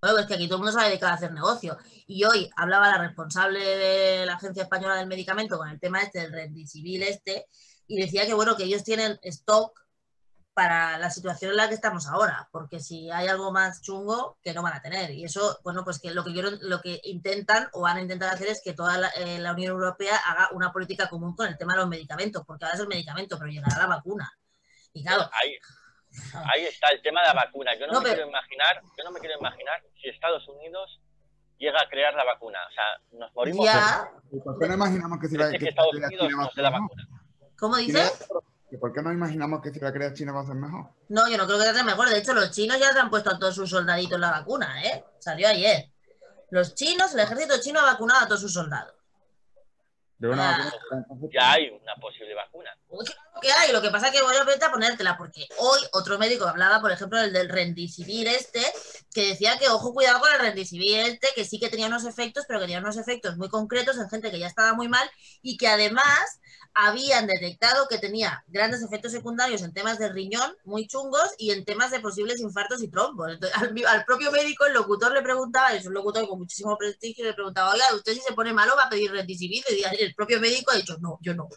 [0.00, 1.76] Bueno, pues que aquí todo el mundo sabe de qué hacer negocio.
[2.06, 6.20] Y hoy hablaba la responsable de la Agencia Española del Medicamento con el tema este
[6.20, 7.46] del rendicivil este,
[7.86, 9.78] y decía que bueno, que ellos tienen stock
[10.52, 14.52] para la situación en la que estamos ahora, porque si hay algo más chungo, que
[14.52, 15.10] no van a tener.
[15.12, 18.34] Y eso, bueno, pues que lo que quiero, lo que intentan o van a intentar
[18.34, 21.56] hacer es que toda la, eh, la Unión Europea haga una política común con el
[21.56, 24.30] tema de los medicamentos, porque ahora es el medicamento, pero llegará la vacuna.
[24.92, 25.56] Y claro, Ahí,
[26.52, 27.74] ahí está el tema de la vacuna.
[27.78, 31.00] Yo no, No, me pero- quiero imaginar, yo no me quiero imaginar si Estados Unidos
[31.58, 32.58] llega a crear la vacuna.
[32.68, 35.68] O sea, nos morimos ya, ¿Y ¿Por qué no imaginamos que si de, la, que
[35.68, 36.90] Estados Unidos China va a la mejor?
[37.58, 38.26] ¿cómo dices?
[38.70, 40.90] ¿Que ¿Por qué no imaginamos que si la crea China va a ser mejor?
[41.08, 42.08] No, yo no creo que sea mejor.
[42.08, 45.04] De hecho, los chinos ya se han puesto a todos sus soldaditos la vacuna, ¿eh?
[45.18, 45.90] Salió ayer.
[46.50, 48.94] Los chinos, el ejército chino ha vacunado a todos sus soldados.
[50.20, 50.70] De una Ah.
[50.90, 52.76] vacuna, Ya hay una posible vacuna.
[52.88, 55.80] Uy, claro que hay, lo que pasa es que voy a a ponértela, porque hoy
[55.92, 58.60] otro médico hablaba, por ejemplo, del del rendicivir este,
[59.14, 62.44] que decía que ojo, cuidado con el rendicivir este, que sí que tenía unos efectos,
[62.46, 65.56] pero que tenía unos efectos muy concretos en gente que ya estaba muy mal y
[65.56, 66.40] que además
[66.74, 71.64] habían detectado que tenía grandes efectos secundarios en temas de riñón muy chungos y en
[71.64, 73.32] temas de posibles infartos y trombos.
[73.32, 77.24] Entonces, al, al propio médico, el locutor le preguntaba, es un locutor con muchísimo prestigio,
[77.24, 79.62] le preguntaba, oiga, ¿usted si se pone malo va a pedir rendicivir?
[79.70, 81.48] Y el propio médico ha dicho, no, yo no.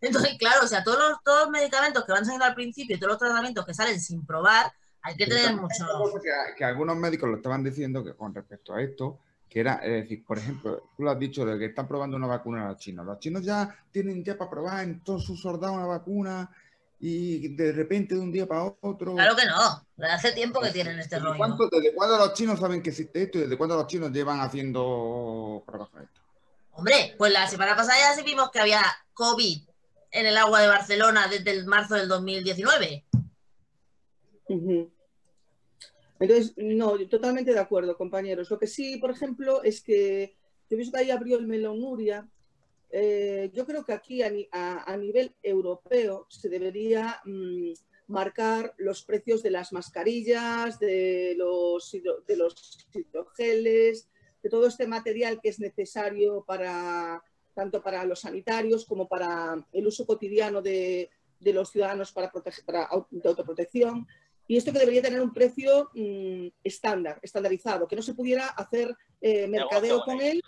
[0.00, 2.98] Entonces, claro, o sea, todos los, todos los medicamentos que van saliendo al principio y
[2.98, 5.86] todos los tratamientos que salen sin probar, hay que tener mucho.
[6.20, 9.20] que, que algunos médicos lo estaban diciendo que con respecto a esto,
[9.52, 12.26] que era, es decir, por ejemplo, tú lo has dicho de que están probando una
[12.26, 13.04] vacuna a los chinos.
[13.04, 16.50] Los chinos ya tienen ya para probar en todos sus soldados una vacuna
[16.98, 19.14] y de repente de un día para otro.
[19.14, 21.36] Claro que no, hace tiempo que tienen este ¿Desde rollo.
[21.36, 24.40] cuánto- ¿Desde cuándo los chinos saben que existe esto y desde cuándo los chinos llevan
[24.40, 26.20] haciendo pruebas con esto?
[26.72, 29.60] Hombre, pues la semana pasada ya sí vimos que había COVID
[30.12, 33.04] en el agua de Barcelona desde el marzo del 2019.
[34.48, 34.90] Ujú.
[36.22, 38.48] Entonces, no, totalmente de acuerdo, compañeros.
[38.48, 40.36] Lo que sí, por ejemplo, es que
[40.70, 42.28] yo visto que ahí abrió el melón Nuria.
[42.90, 47.72] Eh, yo creo que aquí a, ni- a- a nivel europeo se debería mm,
[48.06, 51.90] marcar los precios de las mascarillas, de los,
[52.26, 54.08] de los hidrogeles,
[54.42, 57.22] de todo este material que es necesario para
[57.54, 62.64] tanto para los sanitarios como para el uso cotidiano de, de los ciudadanos para, proteger,
[62.64, 64.06] para autoprotección.
[64.52, 68.94] Y esto que debería tener un precio mm, estándar, estandarizado, que no se pudiera hacer
[69.22, 70.32] eh, mercadeo con ¿eh?
[70.32, 70.42] él.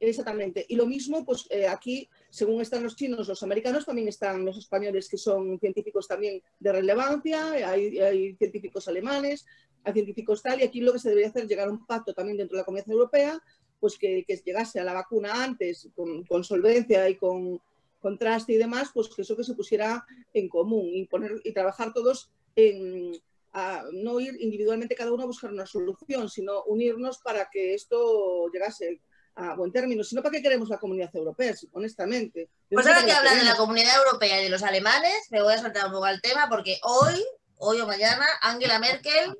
[0.00, 0.64] Exactamente.
[0.66, 4.56] Y lo mismo, pues eh, aquí, según están los chinos, los americanos, también están los
[4.56, 9.44] españoles que son científicos también de relevancia, hay, hay científicos alemanes,
[9.84, 12.14] hay científicos tal, y aquí lo que se debería hacer es llegar a un pacto
[12.14, 13.42] también dentro de la Comunidad Europea,
[13.78, 17.60] pues que, que llegase a la vacuna antes, con, con solvencia y con
[18.00, 21.92] contraste y demás, pues que eso que se pusiera en común y, poner, y trabajar
[21.92, 23.20] todos en,
[23.52, 28.48] a no ir individualmente cada uno a buscar una solución, sino unirnos para que esto
[28.52, 29.00] llegase
[29.34, 30.04] a buen término.
[30.04, 31.54] Si no, ¿para qué queremos la comunidad europea?
[31.72, 32.50] Honestamente.
[32.70, 35.54] Yo Pues ahora que hablan de la comunidad europea y de los alemanes, me voy
[35.54, 37.24] a saltar un poco al tema porque hoy,
[37.56, 39.36] hoy o mañana, Angela Merkel,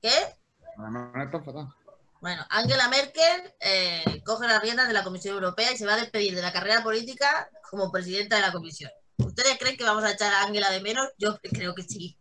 [0.00, 0.10] ¿qué?
[2.20, 6.00] Bueno, Angela Merkel eh, coge las riendas de la Comisión Europea y se va a
[6.00, 8.92] despedir de la carrera política como presidenta de la Comisión.
[9.16, 11.08] ¿Ustedes creen que vamos a echar a Angela de menos?
[11.18, 12.16] Yo creo que sí.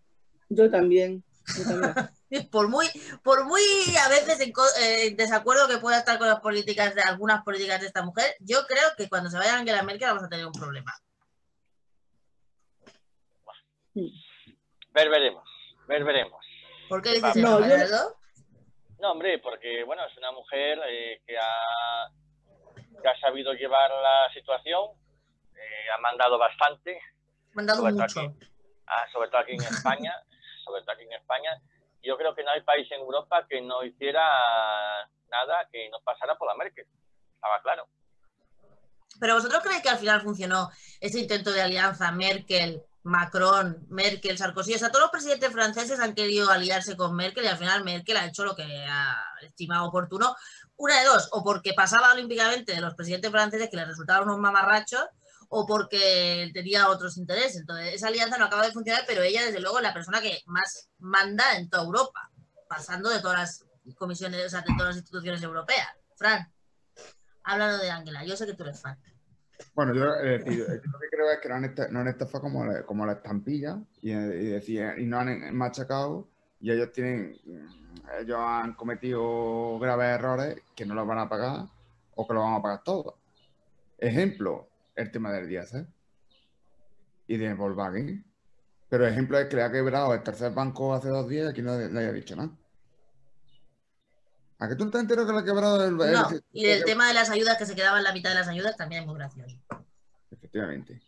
[0.54, 1.24] Yo también.
[1.58, 1.94] yo también.
[2.50, 2.88] Por muy,
[3.24, 3.62] por muy
[4.06, 7.82] a veces en, eh, en desacuerdo que pueda estar con las políticas de algunas políticas
[7.82, 10.54] de esta mujer, yo creo que cuando se vaya Angela Merkel vamos a tener un
[10.54, 10.94] problema.
[13.94, 15.44] Ver, veremos.
[15.90, 16.46] Ver, veremos.
[16.88, 18.16] ¿Por qué dices No, eso?
[19.00, 22.08] No, hombre, porque bueno, es una mujer eh, que, ha,
[23.02, 24.92] que ha sabido llevar la situación,
[25.54, 26.98] eh, ha mandado bastante,
[27.54, 28.30] todo aquí.
[28.88, 30.14] ah, sobre todo aquí en España,
[30.64, 31.62] sobre todo aquí en España.
[32.04, 34.24] Yo creo que no hay país en Europa que no hiciera
[35.30, 36.86] nada que no pasara por la Merkel.
[37.36, 37.88] Estaba claro.
[39.20, 40.70] Pero vosotros creéis que al final funcionó
[41.00, 44.76] ese intento de alianza Merkel, Macron, Merkel, Sarkozy.
[44.76, 48.18] O sea, todos los presidentes franceses han querido aliarse con Merkel y al final Merkel
[48.18, 50.36] ha hecho lo que ha estimado oportuno.
[50.76, 54.40] Una de dos, o porque pasaba olímpicamente de los presidentes franceses que les resultaban unos
[54.40, 55.06] mamarrachos,
[55.54, 57.58] o porque tenía otros intereses.
[57.62, 60.40] Entonces, esa alianza no acaba de funcionar, pero ella, desde luego, es la persona que
[60.46, 62.30] más manda en toda Europa.
[62.70, 65.90] pasando de todas las comisiones, o sea, de todas las instituciones europeas.
[66.16, 66.50] Fran,
[67.44, 68.98] háblanos de Ángela, yo sé que tú eres fan.
[69.76, 72.44] Bueno, yo, eh, yo lo que creo es que no han, esta- no han estafado
[72.44, 76.30] como, la- como la estampilla y, eh, y y no han machacado
[76.62, 77.38] y ellos tienen,
[78.22, 81.66] ellos han cometido graves errores que no los van a pagar
[82.16, 83.16] o que lo van a pagar todos.
[83.98, 85.88] Ejemplo, el tema del diésel
[87.28, 88.26] y de Volkswagen.
[88.90, 91.62] Pero ejemplo es que le ha quebrado el tercer banco hace dos días y aquí
[91.62, 92.50] no le, haya dicho nada.
[94.60, 96.84] ¿A que tú no te enteras que le ha quebrado el, el- y el el-
[96.86, 99.18] tema de las ayudas, que se quedaban la mitad de las ayudas, también es muy
[99.18, 99.58] gracioso.
[100.30, 101.02] Efectivamente.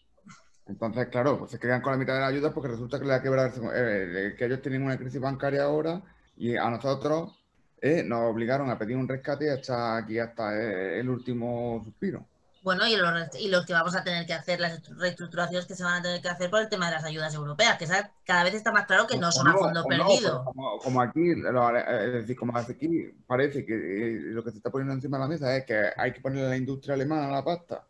[0.66, 3.14] Entonces, claro, pues se quedan con la mitad de la ayuda porque resulta que le
[3.14, 6.02] ha quebrado, el eh, eh, que ellos tienen una crisis bancaria ahora
[6.38, 7.38] y a nosotros
[7.82, 12.26] eh, nos obligaron a pedir un rescate hasta aquí, hasta eh, el último suspiro.
[12.64, 15.76] Bueno, y los, y los que vamos a tener que hacer, las estru- reestructuraciones que
[15.76, 17.86] se van a tener que hacer por el tema de las ayudas europeas, que
[18.26, 20.46] cada vez está más claro que no O son a no, fondo o no, perdido.
[20.46, 24.58] como, como aquí, lo- eh, es decir, como aquí parece que eh, lo que se
[24.58, 27.28] está poniendo encima de la mesa es que hay que ponerle a la industria alemana
[27.30, 27.86] la pasta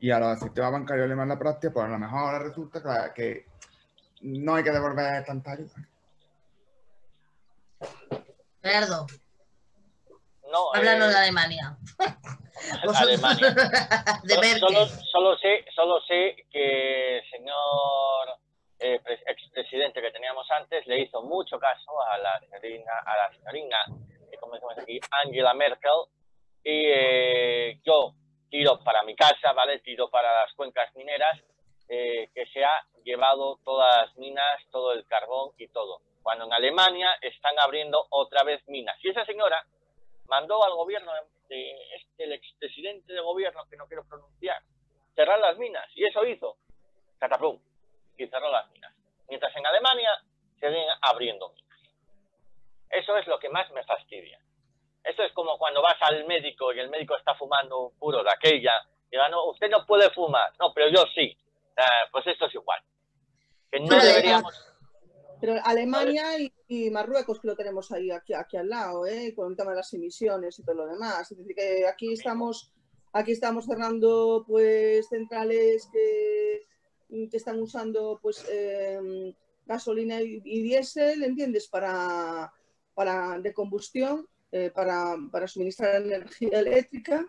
[0.00, 3.12] y a los sistemas bancarios alemanes la práctica, pues a lo mejor ahora resulta que,
[3.14, 3.46] que
[4.22, 5.74] no hay que devolver tanta ayuda.
[8.64, 9.06] Gerardo,
[10.52, 11.76] No, háblanos de eh, Alemania.
[12.84, 13.50] Vosotros- Alemania.
[14.22, 14.86] de Solo-.
[14.86, 18.38] Solo, solo sé, solo sé que el señor
[18.78, 23.32] eh, pres- expresidente que teníamos antes le hizo mucho caso a la señorina, a la
[23.36, 23.76] señorina,
[24.30, 25.90] eh, como decimos aquí, Angela Merkel,
[26.64, 28.12] y eh, yo
[28.50, 29.78] tiro para mi casa, ¿vale?
[29.80, 31.40] Tiro para las cuencas mineras,
[31.88, 36.02] eh, que se ha llevado todas las minas, todo el carbón y todo.
[36.22, 38.96] Cuando en Alemania están abriendo otra vez minas.
[39.02, 39.64] Y esa señora
[40.32, 41.12] mandó al gobierno
[41.50, 44.62] de este, el expresidente de gobierno, que no quiero pronunciar,
[45.14, 45.86] cerrar las minas.
[45.94, 46.56] Y eso hizo.
[47.18, 47.60] Cataplum.
[48.16, 48.94] Y cerró las minas.
[49.28, 50.10] Mientras en Alemania
[50.54, 51.78] siguen abriendo minas.
[52.88, 54.40] Eso es lo que más me fastidia.
[55.04, 58.30] Eso es como cuando vas al médico y el médico está fumando un puro de
[58.30, 58.72] aquella.
[59.08, 60.50] Y diga, no, usted no puede fumar.
[60.58, 61.36] No, pero yo sí.
[61.76, 62.80] Ah, pues esto es igual.
[63.70, 64.71] Que no deberíamos...
[65.42, 69.34] Pero Alemania y, y Marruecos que lo tenemos ahí aquí, aquí al lado, ¿eh?
[69.34, 71.32] con el tema de las emisiones y todo lo demás.
[71.32, 72.72] Es decir, que aquí estamos,
[73.12, 76.68] aquí estamos cerrando pues centrales que,
[77.28, 79.34] que están usando pues eh,
[79.66, 81.66] gasolina y, y diésel, ¿entiendes?
[81.66, 82.52] Para,
[82.94, 87.26] para de combustión, eh, para, para suministrar energía eléctrica.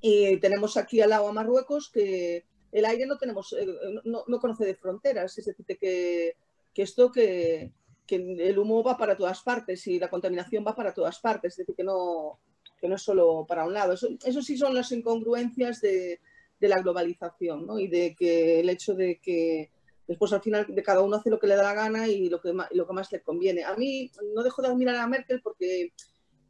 [0.00, 3.66] Y tenemos aquí al lado a Marruecos que el aire no tenemos, eh,
[4.04, 6.36] no, no conoce de fronteras, es decir, que,
[6.76, 7.72] que esto que,
[8.06, 11.56] que el humo va para todas partes y la contaminación va para todas partes, es
[11.56, 12.38] decir, que no,
[12.78, 13.94] que no es solo para un lado.
[13.94, 16.20] Eso, sí son las incongruencias de,
[16.60, 17.78] de la globalización ¿no?
[17.78, 19.70] y de que el hecho de que
[20.06, 22.42] después al final de cada uno hace lo que le da la gana y lo
[22.42, 23.64] que lo que más le conviene.
[23.64, 25.94] A mí no dejo de admirar a Merkel porque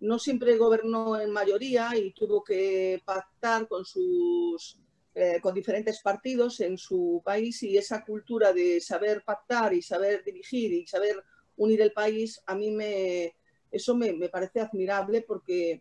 [0.00, 4.80] no siempre gobernó en mayoría y tuvo que pactar con sus
[5.18, 10.22] eh, con diferentes partidos en su país y esa cultura de saber pactar y saber
[10.22, 11.24] dirigir y saber
[11.56, 13.34] unir el país, a mí me,
[13.70, 15.80] eso me, me parece admirable porque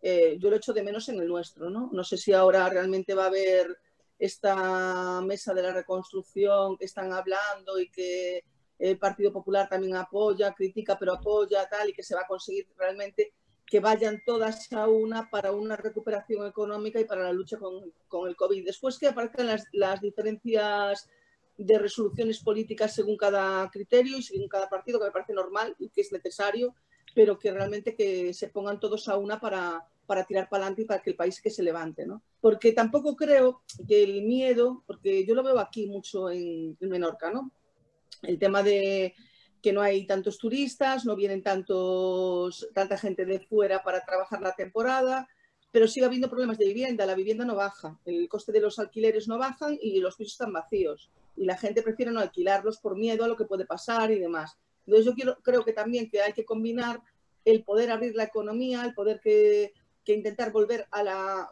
[0.00, 1.68] eh, yo lo echo de menos en el nuestro.
[1.68, 1.90] ¿no?
[1.92, 3.76] no sé si ahora realmente va a haber
[4.20, 8.44] esta mesa de la reconstrucción que están hablando y que
[8.78, 12.68] el Partido Popular también apoya, critica, pero apoya, tal, y que se va a conseguir
[12.76, 13.32] realmente
[13.66, 18.28] que vayan todas a una para una recuperación económica y para la lucha con, con
[18.28, 18.64] el COVID.
[18.64, 21.08] Después que aparezcan las, las, diferencias
[21.58, 25.88] de resoluciones políticas según cada criterio y según cada partido, que me parece normal y
[25.88, 26.74] que es necesario,
[27.14, 30.84] pero que realmente que se pongan todos a una para, para tirar para adelante y
[30.84, 32.06] para que el país que se levante.
[32.06, 32.22] ¿no?
[32.40, 37.32] Porque tampoco creo que el miedo, porque yo lo veo aquí mucho en, en Menorca,
[37.32, 37.50] ¿no?
[38.22, 39.14] el tema de
[39.62, 44.54] que no hay tantos turistas, no vienen tantos, tanta gente de fuera para trabajar la
[44.54, 45.28] temporada,
[45.72, 49.28] pero sigue habiendo problemas de vivienda, la vivienda no baja, el coste de los alquileres
[49.28, 53.24] no bajan y los pisos están vacíos y la gente prefiere no alquilarlos por miedo
[53.24, 54.56] a lo que puede pasar y demás.
[54.86, 57.02] Entonces yo creo que también que hay que combinar
[57.44, 59.72] el poder abrir la economía, el poder que,
[60.04, 61.48] que intentar volver a la,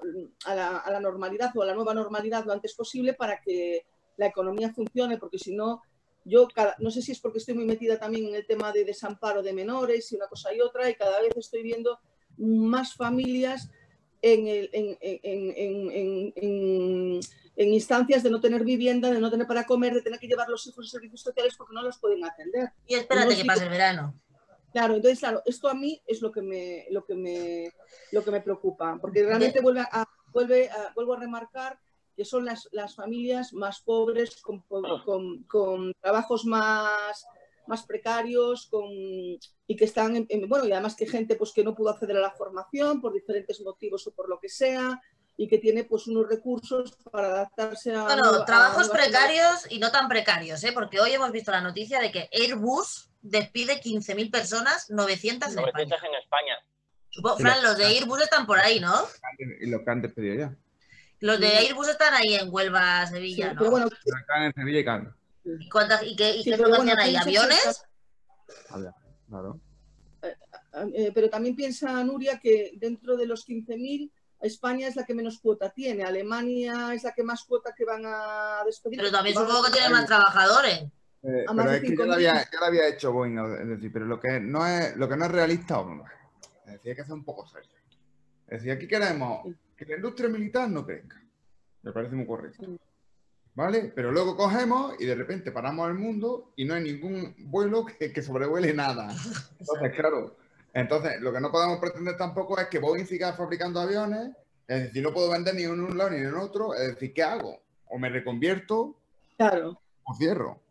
[0.47, 3.85] a, la, a la normalidad o a la nueva normalidad lo antes posible para que
[4.17, 5.83] la economía funcione, porque si no,
[6.25, 8.85] yo cada, no sé si es porque estoy muy metida también en el tema de
[8.85, 12.01] desamparo de menores y una cosa y otra, y cada vez estoy viendo
[12.37, 13.71] más familias
[14.23, 17.21] en, el, en, en, en,
[17.57, 20.49] en, instancias de no tener vivienda, de no tener para comer, de tener que llevar
[20.49, 22.71] los hijos a servicios sociales porque no los pueden atender.
[22.87, 24.19] Y espérate que pase el verano.
[24.73, 27.71] Claro, entonces, claro, esto a mí es lo que me, lo que me,
[28.11, 31.79] lo que me preocupa, porque realmente vuelve a, vuelve a, vuelvo a remarcar
[32.17, 34.61] que son las, las familias más pobres, con,
[35.05, 37.27] con, con, trabajos más,
[37.67, 41.65] más precarios con, y que están, en- en- bueno, y además que gente pues que
[41.65, 45.01] no pudo acceder a la formación por diferentes motivos o por lo que sea,
[45.37, 48.05] y que tiene pues unos recursos para adaptarse a...
[48.05, 50.71] Bueno, a trabajos precarios y no tan precarios, ¿eh?
[50.73, 55.97] porque hoy hemos visto la noticia de que Airbus despide 15.000 personas, 900 en 900
[55.99, 56.09] España.
[56.17, 56.55] en España.
[57.11, 58.95] Supongo- Sí, Fran, lo- los de Airbus están por ahí, ¿no?
[59.61, 60.57] Y lo que han despedido ya.
[61.25, 61.47] Los de.
[61.47, 63.59] Airbus están ahí en Huelva, Sí, Sevilla, ¿no?
[63.59, 65.09] pero bueno, Acá en Sevilla y Cádiz.
[65.45, 67.17] ¿Y, cuántas- y qué, y Sí, qué pero bueno, hay?
[67.17, 67.67] ¿Aviones?
[67.67, 68.91] está- A ver,
[69.29, 69.61] claro.
[70.23, 74.11] Eh, pero también piensa Nuria que dentro de los 15.000
[74.41, 78.03] España es la que menos cuota tiene, Alemania es la que más cuota que van
[78.05, 78.99] a despedir.
[78.99, 80.83] Pero también supongo que tienen despedir- más trabajadores.
[81.23, 82.07] Eh, pero es que ya 5.000.
[82.07, 85.09] lo, había, ya lo había hecho Boeing, es decir, pero lo que no es, lo
[85.09, 86.07] que no es realista, hombre,
[86.67, 87.71] es decir, hay que ser un poco serio.
[88.47, 89.47] Es decir, aquí queremos
[89.77, 91.23] que la industria militar no crezca.
[91.83, 92.67] Me parece muy correcto.
[93.55, 93.93] ¿Vale?
[93.95, 98.13] Pero luego cogemos y de repente paramos el mundo y no hay ningún vuelo que,
[98.13, 99.15] que sobrevuele nada.
[99.61, 100.37] Entonces, claro,
[100.73, 104.31] entonces lo que no podemos pretender tampoco es que Boeing siga fabricando aviones,
[104.67, 107.23] es decir, no puedo vender ni en un lado ni en otro, es decir, ¿qué
[107.23, 107.61] hago?
[107.87, 108.97] O me reconvierto
[109.37, 110.64] Claro, o cierro.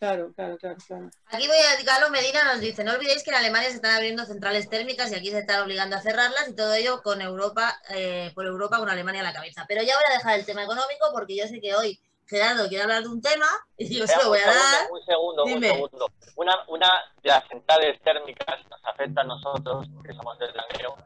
[0.00, 1.10] Claro, claro, claro, claro.
[1.26, 4.24] Aquí voy a Galo Medina nos dice, no olvidéis que en Alemania se están abriendo
[4.24, 8.32] centrales térmicas y aquí se están obligando a cerrarlas y todo ello con Europa, eh,
[8.34, 9.66] por Europa con Alemania a la cabeza.
[9.68, 12.84] Pero ya voy a dejar el tema económico porque yo sé que hoy Gerardo quiere
[12.84, 13.46] hablar de un tema
[13.76, 14.90] y yo se lo voy a dar.
[14.90, 15.70] un segundo, Dime.
[15.70, 16.06] un segundo.
[16.36, 16.88] Una, una
[17.22, 20.96] de las centrales térmicas nos afecta a nosotros, que somos del Langreo,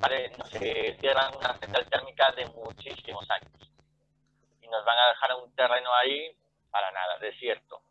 [0.00, 0.32] ¿vale?
[0.38, 3.70] Nos eh, cierran una central térmica de muchísimos años.
[4.60, 6.34] Y nos van a dejar un terreno ahí
[6.70, 7.82] para nada, desierto.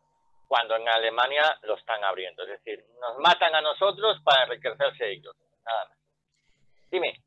[0.50, 2.42] Cuando en Alemania lo están abriendo.
[2.42, 5.32] Es decir, nos matan a nosotros para enriquecerse ellos.
[5.64, 5.96] Nada más.
[6.90, 7.22] Dime.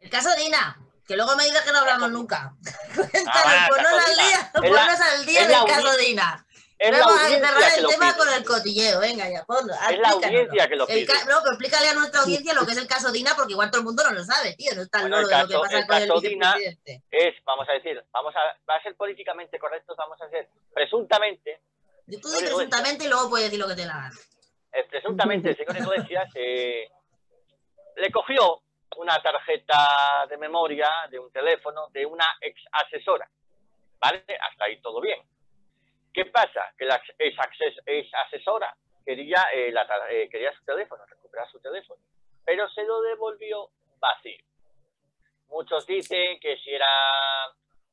[0.00, 2.52] El caso Dina, que luego me dices que no hablamos nunca.
[2.96, 5.92] Cuéntanos, Ah, ponnos caso al día, ponnos al día del caso.
[6.80, 9.72] Es la Vamos a cerrar el tema con el cotilleo, venga ya, ponlo.
[9.90, 11.06] Es la audiencia que lo pide.
[11.28, 13.80] no, pero explícale a nuestra audiencia lo que es el caso Dina, porque igual todo
[13.82, 14.74] el mundo no lo sabe, tío.
[14.74, 16.56] No está el Bueno, de lo que caso- pasa el con el caso Dina-.
[17.10, 21.60] Es, vamos a decir, vamos a, va a ser políticamente correctos, vamos a hacer presuntamente
[22.16, 24.16] Tú digo presuntamente y luego puedes decir lo que te la gana.
[24.72, 26.88] Eh, presuntamente el señor Iglesias eh,
[27.96, 28.62] le cogió
[28.96, 33.28] una tarjeta de memoria de un teléfono de una ex asesora.
[34.00, 34.24] ¿Vale?
[34.40, 35.20] Hasta ahí todo bien.
[36.12, 36.72] ¿Qué pasa?
[36.78, 37.34] Que la ex,
[37.86, 42.00] ex asesora quería, eh, la eh, quería su teléfono, recuperar su teléfono,
[42.44, 44.44] pero se lo devolvió vacío.
[45.48, 46.86] Muchos dicen que si era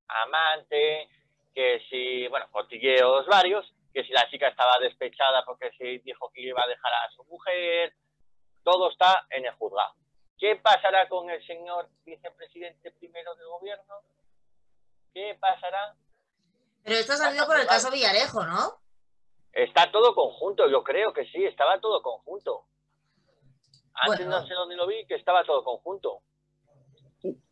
[0.08, 1.08] amante,
[1.54, 6.42] que si, bueno, cotilleos varios, que si la chica estaba despechada porque se dijo que
[6.42, 7.96] iba a dejar a su mujer,
[8.62, 9.94] todo está en el juzgado.
[10.38, 14.02] ¿Qué pasará con el señor vicepresidente primero del gobierno?
[15.14, 15.96] ¿Qué pasará?
[16.84, 18.82] Pero esto ha salido por el caso Villarejo, ¿no?
[19.54, 22.66] Está todo conjunto, yo creo que sí, estaba todo conjunto.
[23.94, 24.42] Antes Bueno.
[24.42, 26.22] no sé dónde lo vi, que estaba todo conjunto.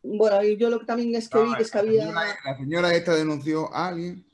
[0.04, 2.06] Bueno, yo lo que también es que vi No, que es que había...
[2.12, 4.33] la señora esta denunció a alguien.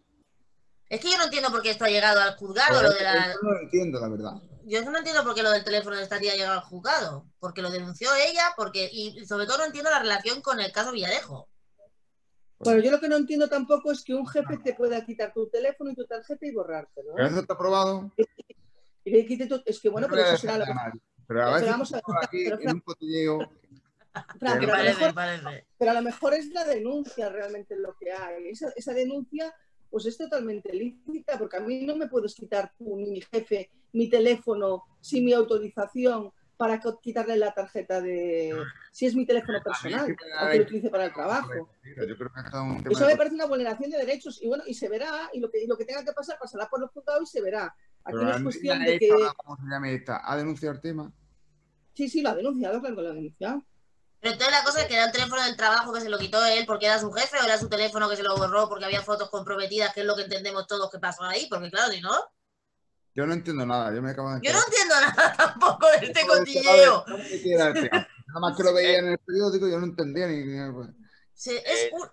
[0.90, 3.34] Es que yo no entiendo por qué esto ha llegado al juzgado, lo de la...
[3.34, 4.32] Yo no lo entiendo, la verdad.
[4.66, 7.26] Yo no entiendo por qué lo del teléfono de esta tía ha llegado al juzgado.
[7.40, 8.90] Porque lo denunció ella, porque...
[8.92, 11.48] Y sobre todo no entiendo la relación con el caso Villarejo.
[12.60, 15.48] Bueno, yo lo que no entiendo tampoco es que un jefe te pueda quitar tu
[15.50, 17.14] teléfono y tu tarjeta y borrártelo.
[17.16, 17.32] Pero ¿eh?
[17.32, 18.12] eso está probado.
[19.06, 20.72] Y que quite tu- Es que bueno, No pero eso será lo que...
[21.28, 23.40] Pero a Pero veces vamos a- aquí pero, en un cotilleo.
[24.40, 25.14] Fran, Me pero, a mejor,
[25.78, 28.50] pero a lo mejor es la denuncia realmente lo que hay.
[28.50, 29.54] Esa, esa denuncia
[29.90, 33.70] pues es totalmente lícita, porque a mí no me puedes quitar tú, ni mi jefe,
[33.94, 38.54] mi teléfono sin mi autorización para quitarle la tarjeta de...
[38.92, 41.70] Si es mi teléfono personal, da aunque lo utilice para el trabajo.
[41.82, 44.42] Mira, Yo creo que esto es un tema Eso me parece una vulneración de derechos
[44.42, 46.68] y bueno, y se verá, y lo que, y lo que tenga que pasar pasará
[46.68, 47.74] por los juzgados y se verá.
[48.04, 49.10] Aquí Pero no es cuestión de que...
[49.38, 50.22] ¿Cómo se llama esta?
[50.30, 51.14] ¿Ha denunciado el tema?
[51.94, 53.66] Sí, sí, lo ha denunciado, claro que lo ha denunciado.
[54.22, 56.44] Pero entonces la cosa es que era el teléfono del trabajo que se lo quitó
[56.46, 59.02] él porque era su jefe o era su teléfono que se lo borró porque había
[59.02, 62.12] fotos comprometidas, que es lo que entendemos todos que pasó ahí, porque claro, si no,
[63.16, 63.94] Yo no entiendo nada.
[63.96, 67.06] Yo me acabo de yo no entiendo nada tampoco de este cotilleo.
[67.08, 70.44] Nada más que lo veía en el periódico, yo no entendía ni.
[70.74, 70.90] pues.
[71.34, 72.10] Se- es Eh, un...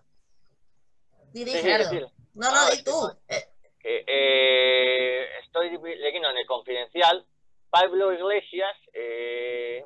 [1.35, 2.01] Sí, sí, sí.
[2.35, 3.11] No, no, No, di tú.
[3.29, 3.53] Eh,
[3.85, 7.27] eh, estoy leyendo en el confidencial,
[7.69, 9.85] Pablo Iglesias eh,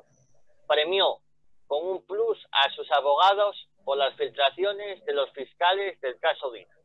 [0.67, 1.19] premió
[1.71, 3.55] con un plus a sus abogados
[3.85, 6.75] por las filtraciones de los fiscales del caso Dina.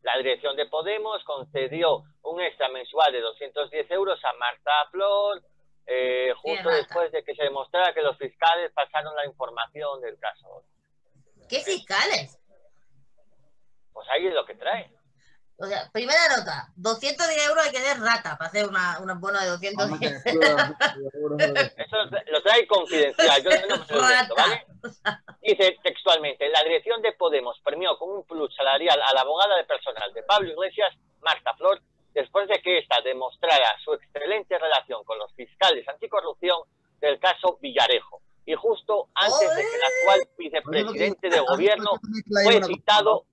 [0.00, 5.42] La dirección de Podemos concedió un extra mensual de 210 euros a Marta Flor,
[5.86, 10.62] eh, justo después de que se demostrara que los fiscales pasaron la información del caso.
[11.46, 12.40] ¿Qué fiscales?
[13.92, 14.90] Pues ahí es lo que trae.
[15.60, 19.40] O sea, primera nota, 210 euros hay que ser rata para hacer una, una bono
[19.40, 20.26] de 210
[21.76, 21.96] Eso
[22.28, 24.66] lo trae confidencial, yo no me lo invento, ¿vale?
[25.42, 29.64] Dice textualmente, la dirección de Podemos premió con un plus salarial a la abogada de
[29.64, 31.82] personal de Pablo Iglesias, Marta Flor,
[32.14, 36.60] después de que ésta demostrara su excelente relación con los fiscales anticorrupción
[37.00, 38.22] del caso Villarejo.
[38.46, 41.90] Y justo antes de que el actual vicepresidente de gobierno
[42.44, 43.26] fue citado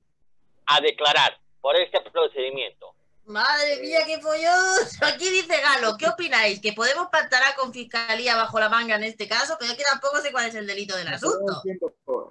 [0.66, 2.94] a declarar por este procedimiento.
[3.26, 4.78] Madre mía, qué follón.
[5.02, 6.62] Aquí dice Galo, ¿qué opináis?
[6.62, 9.58] ¿Que podemos pactar con fiscalía bajo la manga en este caso?
[9.60, 11.64] Que yo que tampoco sé cuál es el delito del asunto.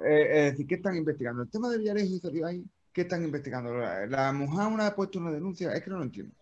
[0.06, 1.42] Eh, es decir, ¿qué están investigando?
[1.42, 2.62] El tema de Villarejo salió ahí.
[2.92, 3.74] ¿Qué están investigando?
[3.74, 5.72] La, la mujer una ha puesto una denuncia.
[5.72, 6.32] Es que no lo entiendo.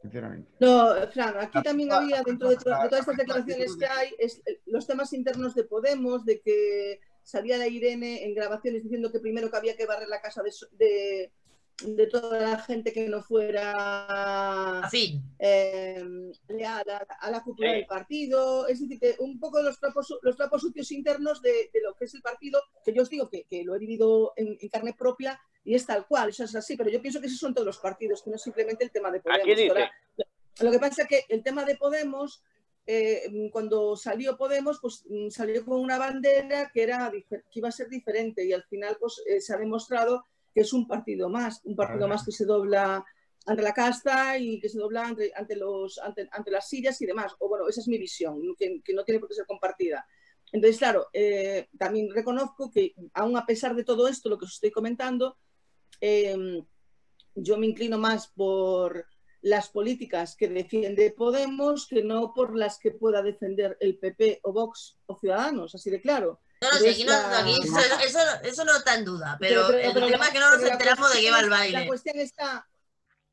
[0.00, 0.50] Sinceramente.
[0.58, 4.40] No, Fran, aquí también había, dentro de, to- de todas estas declaraciones que hay, es,
[4.46, 9.20] eh, los temas internos de Podemos, de que salía la Irene en grabaciones diciendo que
[9.20, 11.32] primero que había que barrer la casa de, de,
[11.86, 13.74] de toda la gente que no fuera
[14.84, 15.22] A fin.
[15.38, 16.04] eh,
[16.48, 17.76] leal a, a la cultura Sí.
[17.76, 21.80] del partido, es decir, que un poco los trapos, los trapos sucios internos de, de
[21.82, 24.56] lo que es el partido, que yo os digo que, que lo he vivido en,
[24.60, 27.38] en carne propia y es tal cual, eso es así, pero yo pienso que esos
[27.38, 29.42] son todos los partidos, que no es simplemente el tema de Podemos.
[29.42, 29.90] Aquí dice, Ahora,
[30.60, 32.42] lo que pasa es que el tema de Podemos,
[32.86, 37.72] eh, cuando salió Podemos, pues mm, salió con una bandera que, era, que iba a
[37.72, 40.24] ser diferente y al final pues, eh, se ha demostrado
[40.54, 43.04] que es un partido más, un partido más que se dobla
[43.46, 47.06] ante la casta y que se dobla ante, ante los, ante, ante las sillas y
[47.06, 47.34] demás.
[47.38, 50.06] O bueno, esa es mi visión, que, que no tiene por qué ser compartida.
[50.52, 54.54] Entonces, claro, eh, también reconozco que aún a pesar de todo esto, lo que os
[54.54, 55.38] estoy comentando,
[56.00, 56.62] eh,
[57.34, 59.06] yo me inclino más por
[59.42, 64.52] las políticas que defiende Podemos que no por las que pueda defender el PP o
[64.52, 66.40] Vox o Ciudadanos, así de claro.
[66.62, 69.92] No, Entonces, aquí, no, aquí eso, eso- eso no está en duda, pero, pero- el
[69.94, 71.86] pero tema la- es que no nos enteramos de qué va el cuestión- La baile.
[71.88, 72.68] cuestión está,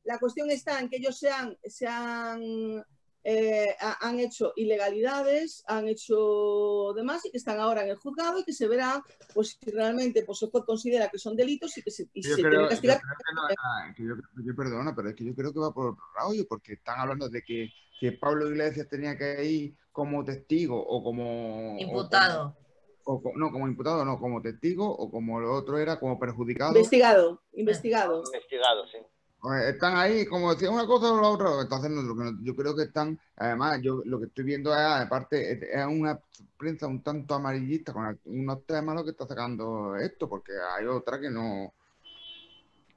[0.05, 2.85] la cuestión está en que ellos se han, se han,
[3.25, 8.39] eh, ha- han hecho ilegalidades, han hecho demás y que están ahora en el juzgado
[8.39, 9.03] y que se verá
[9.33, 12.41] pues, si realmente pues, juez considera que son delitos y que se, y Yo se
[12.41, 12.99] creo, tiene castigar.
[13.01, 14.13] que no, ah, que yo,
[14.45, 17.27] yo perdona, pero es que yo creo que va por otro lado, porque están hablando
[17.27, 17.69] de que,
[17.99, 21.75] que Pablo Iglesias tenía que ir como testigo o como...
[21.75, 22.53] o Imputado.
[22.53, 22.66] como-
[23.09, 26.71] o no, como imputado, no, como testigo o como lo otro era como perjudicado.
[26.71, 28.23] Investigado, investigado.
[28.25, 28.97] investigado, sí.
[29.39, 32.37] Pues están ahí, como decía una cosa o la otra, entonces no, lo que no-
[32.43, 36.19] yo creo que están, además, yo lo que estoy viendo es, aparte, es- una
[36.57, 41.19] prensa un tanto amarillista con unos temas lo que está sacando esto, porque hay otra
[41.21, 41.71] que no,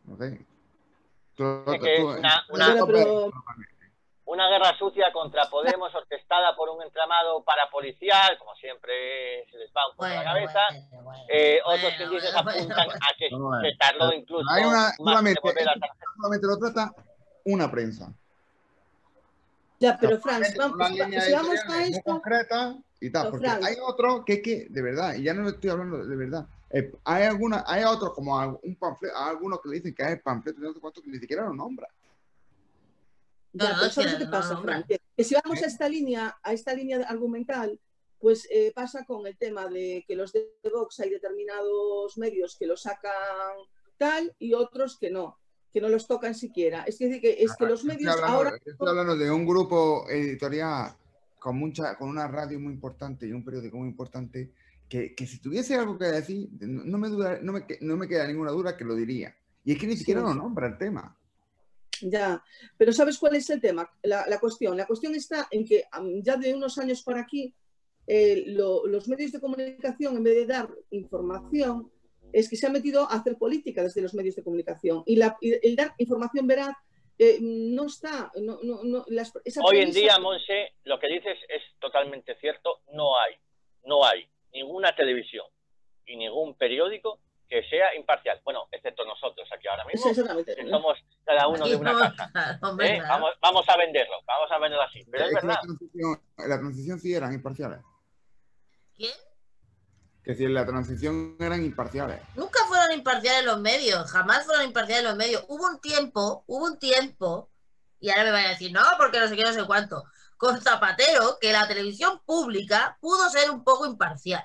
[0.06, 0.44] no sé.
[1.36, 3.30] Tú- Es que tú- una- tú- una- Pero-
[4.30, 9.88] Una guerra sucia contra Podemos orquestada por un entramado parapolicial, como siempre se les va
[9.90, 10.58] un poco la Bueno, cabeza.
[10.70, 11.24] bueno, bueno.
[11.28, 13.00] Eh, otros Bueno, índices bueno, apuntan bueno.
[13.02, 13.28] a que
[13.70, 16.92] se tardó incluso Hay una- más solamente- de volver a la solamente lo trata
[17.44, 18.12] una prensa.
[19.80, 23.66] Ya, pero Franz, Solamente vamos, si vamos a esto, concreta y tal, Pero, porque Franz.
[23.66, 26.92] hay otro que es que, de verdad, y ya no estoy hablando de verdad, eh,
[27.04, 30.60] hay alguna, hay otros como un panfleto, hay algunos que le dicen que es panfleto,
[30.60, 31.88] no sé cuánto, que ni siquiera lo nombra.
[33.52, 34.82] No, Ya, no, pero es ¿sabes que qué no, pasa, no, Fran?
[34.82, 35.00] hombre.
[35.16, 37.78] Que, si vamos a esta línea, a esta línea argumental,
[38.18, 42.66] pues eh, pasa con el tema de que los de Vox hay determinados medios que
[42.66, 43.12] lo sacan
[43.96, 45.38] tal y otros que no,
[45.72, 46.84] que no los tocan siquiera.
[46.84, 48.56] Es decir, que, es que los Estoy medios hablando, ahora...
[48.64, 50.94] estoy hablando de un grupo editorial
[51.38, 54.52] con mucha, con una radio muy importante y un periódico muy importante,
[54.88, 57.96] que, que si tuviese algo que decir, no, no me duda, no me, que- no
[57.96, 59.34] me queda ninguna duda que lo diría.
[59.64, 60.26] Y es que ni siquiera Sí.
[60.26, 61.16] lo nombra el tema.
[62.02, 62.42] Ya,
[62.76, 63.88] pero ¿sabes cuál es el tema?
[64.02, 64.76] La, la cuestión.
[64.76, 65.84] La cuestión está en que
[66.22, 67.54] ya de unos años por aquí,
[68.06, 71.90] eh, lo- los medios de comunicación, en vez de dar información,
[72.32, 75.02] es que se han metido a hacer política desde los medios de comunicación.
[75.06, 76.76] Y, la- y el dar información veraz
[77.18, 78.32] eh, no está.
[78.40, 82.78] No, no, no, las- esa Hoy en día, Monse, lo que dices es totalmente cierto.
[82.92, 83.34] No hay,
[83.84, 85.44] no hay ninguna televisión
[86.06, 87.20] y ningún periódico
[87.50, 88.40] que sea imparcial.
[88.44, 90.54] Bueno, excepto nosotros aquí ahora mismo, exactamente.
[90.54, 92.30] que somos cada uno de una casa.
[92.80, 93.02] ¿eh?
[93.08, 95.04] Vamos, vamos a venderlo, vamos a venderlo así.
[95.10, 95.56] Pero es verdad.
[95.56, 97.80] la transición, la transición sí eran imparciales.
[98.96, 99.12] ¿Quién?
[100.22, 102.20] Que si en la transición eran imparciales.
[102.36, 105.44] Nunca fueron imparciales los medios, jamás fueron imparciales los medios.
[105.48, 107.50] Hubo un tiempo, hubo un tiempo,
[107.98, 110.04] y ahora me van a decir, no, porque no sé qué, no sé cuánto,
[110.36, 114.44] con Zapatero, que la televisión pública pudo ser un poco imparcial.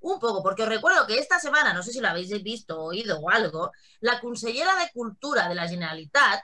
[0.00, 3.18] Un poco, porque os recuerdo que esta semana, no sé si lo habéis visto, oído
[3.18, 6.42] o algo, la consellera de Cultura de la Generalitat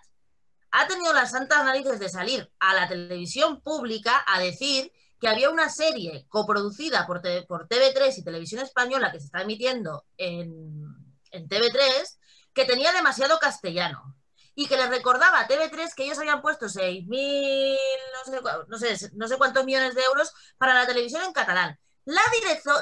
[0.72, 4.90] ha tenido las santas narices de salir a la televisión pública a decir
[5.20, 10.04] que había una serie coproducida por, por TV3 y Televisión Española que se está emitiendo
[10.16, 10.84] en,
[11.30, 12.18] en TV3
[12.52, 14.16] que tenía demasiado castellano.
[14.54, 17.78] y que les recordaba a TV3 que ellos habían puesto 6.000,
[18.12, 21.78] no sé, no, sé, no sé cuántos millones de euros para la televisión en catalán.
[22.04, 22.20] La,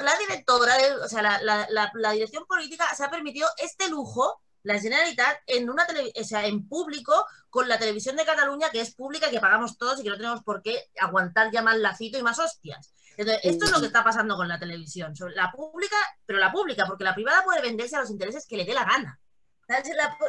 [0.01, 4.41] la directora, de, o sea, la, la, la, dirección política se ha permitido este lujo,
[4.63, 5.85] la Generalitat, en, una
[6.19, 9.99] o sea, en público con la televisión de Cataluña, que es pública, que pagamos todos
[9.99, 12.93] y que no tenemos por qué aguantar ya más lacito y más hostias.
[13.17, 15.13] Entonces, esto es lo que está pasando con la televisión.
[15.35, 18.65] La pública, pero la pública, porque la privada puede venderse a los intereses que le
[18.65, 19.19] dé la gana.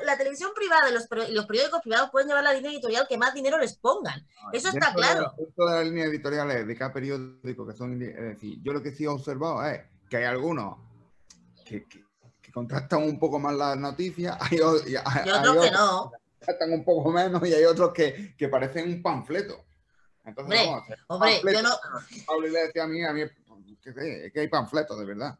[0.04, 3.34] La, televisión privada y los, los, periódicos privados pueden llevar la línea editorial que más
[3.34, 4.24] dinero les pongan.
[4.52, 5.32] Eso está claro.
[5.36, 8.92] De, de las líneas editoriales de cada periódico que son, es decir, yo lo que
[8.92, 10.76] sí he observado es que hay algunos
[11.64, 12.02] que, que,
[12.52, 16.12] contrastan un poco más las noticias, hay, otros que no.
[16.38, 19.64] Contrastan un poco menos y hay otros que, que parecen un panfleto.
[20.24, 21.70] Entonces, hombre, vamos a hacer hombre yo no.
[22.26, 23.22] Pablo le decía a mí, a mí,
[23.82, 25.38] que, que hay panfletos, de verdad.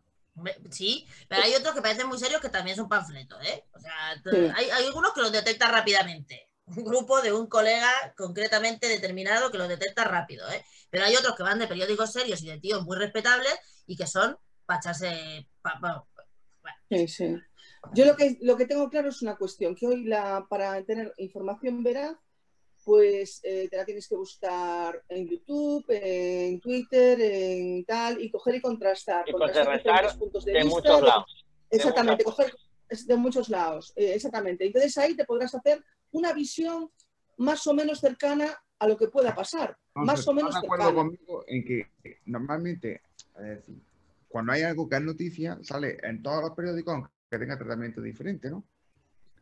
[0.70, 3.64] Sí, pero hay otros que parecen muy serios que también son panfletos, ¿eh?
[3.74, 6.48] O sea, hay, algunos que los detecta rápidamente.
[6.64, 10.64] Un grupo de un colega concretamente determinado que los detecta rápido, ¿eh?
[10.90, 13.54] Pero hay otros que van de periódicos serios y de tíos muy respetables
[13.86, 15.48] y que son para echarse...
[16.88, 17.36] Sí, sí.
[17.94, 21.12] Yo lo que, lo que tengo claro es una cuestión, que hoy la, para tener
[21.18, 22.16] información veraz
[22.84, 28.56] pues eh, te la tienes que buscar en YouTube, en Twitter, en tal, y coger
[28.56, 29.28] y contrastar.
[29.28, 31.44] Y contrastar puntos de, muchos lados.
[31.70, 32.54] Exactamente, coger
[33.06, 34.66] de muchos lados, eh, exactamente.
[34.66, 36.90] Entonces ahí te podrás hacer una visión
[37.38, 39.76] más o menos cercana a lo que pueda pasar.
[39.94, 40.92] más o menos cercana.
[40.92, 41.86] conmigo en que
[42.26, 43.02] normalmente,
[44.28, 48.50] cuando hay algo que es noticia, sale en todos los periódicos aunque tenga tratamiento diferente,
[48.50, 48.64] ¿no?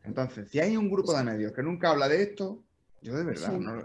[0.03, 2.63] Entonces, si hay un grupo de medios que nunca habla de esto,
[3.01, 3.83] yo de verdad, no,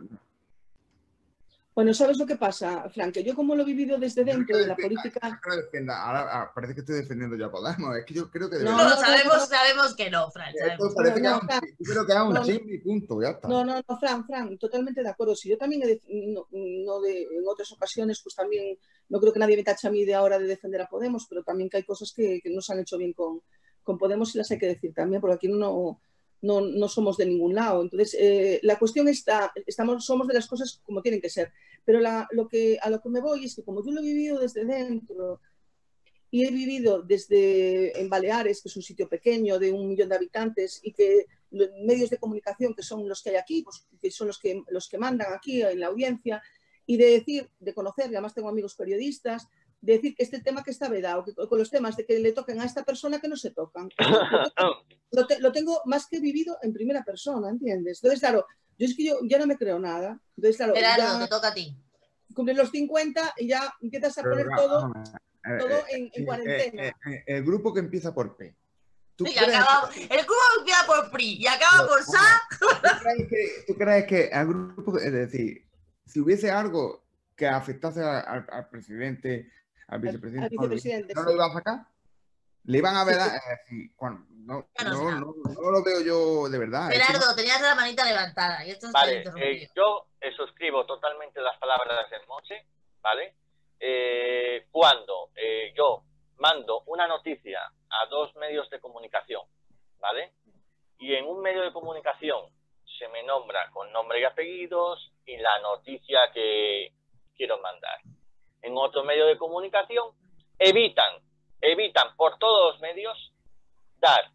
[1.74, 3.14] Bueno, ¿sabes lo que pasa, Frank?
[3.14, 5.20] Que yo como lo he vivido desde dentro de la política...
[5.22, 7.96] Ahora ah, parece que estoy defendiendo ya Podemos.
[7.96, 8.58] Es que yo creo que...
[8.58, 10.54] No, no, sabemos, sabemos que no, Frank.
[10.94, 13.48] Parece que yo creo que es un chisme y punto, ya está.
[13.48, 15.34] No, no, no, Frank, Frank, totalmente de acuerdo.
[15.34, 19.38] Si yo también, he no, no de, en otras ocasiones, pues también, no creo que
[19.38, 21.84] nadie me tache a mí de ahora de defender a Podemos, pero también que hay
[21.84, 23.40] cosas que, que no se han hecho bien con,
[23.82, 26.00] con Podemos y las hay que decir también, porque aquí no
[26.42, 27.82] no, no somos de ningún lado.
[27.82, 31.52] Entonces, eh, la cuestión está, estamos, somos de las cosas como tienen que ser.
[31.84, 32.00] Pero
[32.32, 34.64] lo que, a lo que me voy es que como yo lo he vivido desde
[34.64, 35.40] dentro
[36.30, 40.16] y he vivido desde en Baleares, que es un sitio pequeño de un millón de
[40.16, 44.10] habitantes y que los medios de comunicación que son los que hay aquí, pues, que
[44.10, 46.42] son los que, los que mandan aquí en la audiencia,
[46.86, 49.48] y de decir, de conocer, y además tengo amigos periodistas,
[49.94, 52.60] decir que este tema que está vedado, que con los temas de que le toquen
[52.60, 53.88] a esta persona que no se tocan.
[55.40, 57.98] Lo, tengo más que vivido en primera persona, ¿entiendes?
[58.02, 58.46] Entonces, claro,
[58.78, 60.20] yo es que yo ya no me creo nada.
[60.36, 61.76] Entonces, claro, ya te toca a ti.
[62.34, 66.88] Cumples los 50 y ya empiezas a poner todo, eh, todo en, en, cuarentena.
[66.88, 68.54] Eh, eh, el grupo que empieza por P.
[69.18, 72.42] Sí, acaba, el grupo empieza por PRI y acaba por SA.
[72.60, 72.66] ¿tú
[73.00, 75.66] crees, que, ¿Tú crees que el grupo, es decir,
[76.04, 79.50] si hubiese algo que afectase al presidente
[79.88, 81.14] al vicepresidente.
[81.14, 81.86] ¿No lo iba a sacar?
[82.64, 83.16] Le iban a ver,
[84.46, 86.90] no, no, no, lo veo yo de verdad.
[86.90, 88.66] Gerardo, tenías la manita levantada.
[88.66, 92.66] Y esto vale, eh, yo eh, suscribo totalmente las palabras de Monse,
[93.00, 93.34] ¿vale?
[93.78, 95.30] Eh, cuando
[95.76, 96.02] yo
[96.38, 99.42] mando una noticia a dos medios de comunicación,
[100.00, 100.32] ¿vale?
[100.98, 102.50] Y en un medio de comunicación
[102.98, 106.92] se me nombra con nombre y apellidos y la noticia que
[107.36, 108.00] quiero mandar
[108.66, 110.10] en otro medio de comunicación,
[110.58, 111.20] evitan,
[111.60, 113.32] evitan por todos los medios
[114.00, 114.30] dar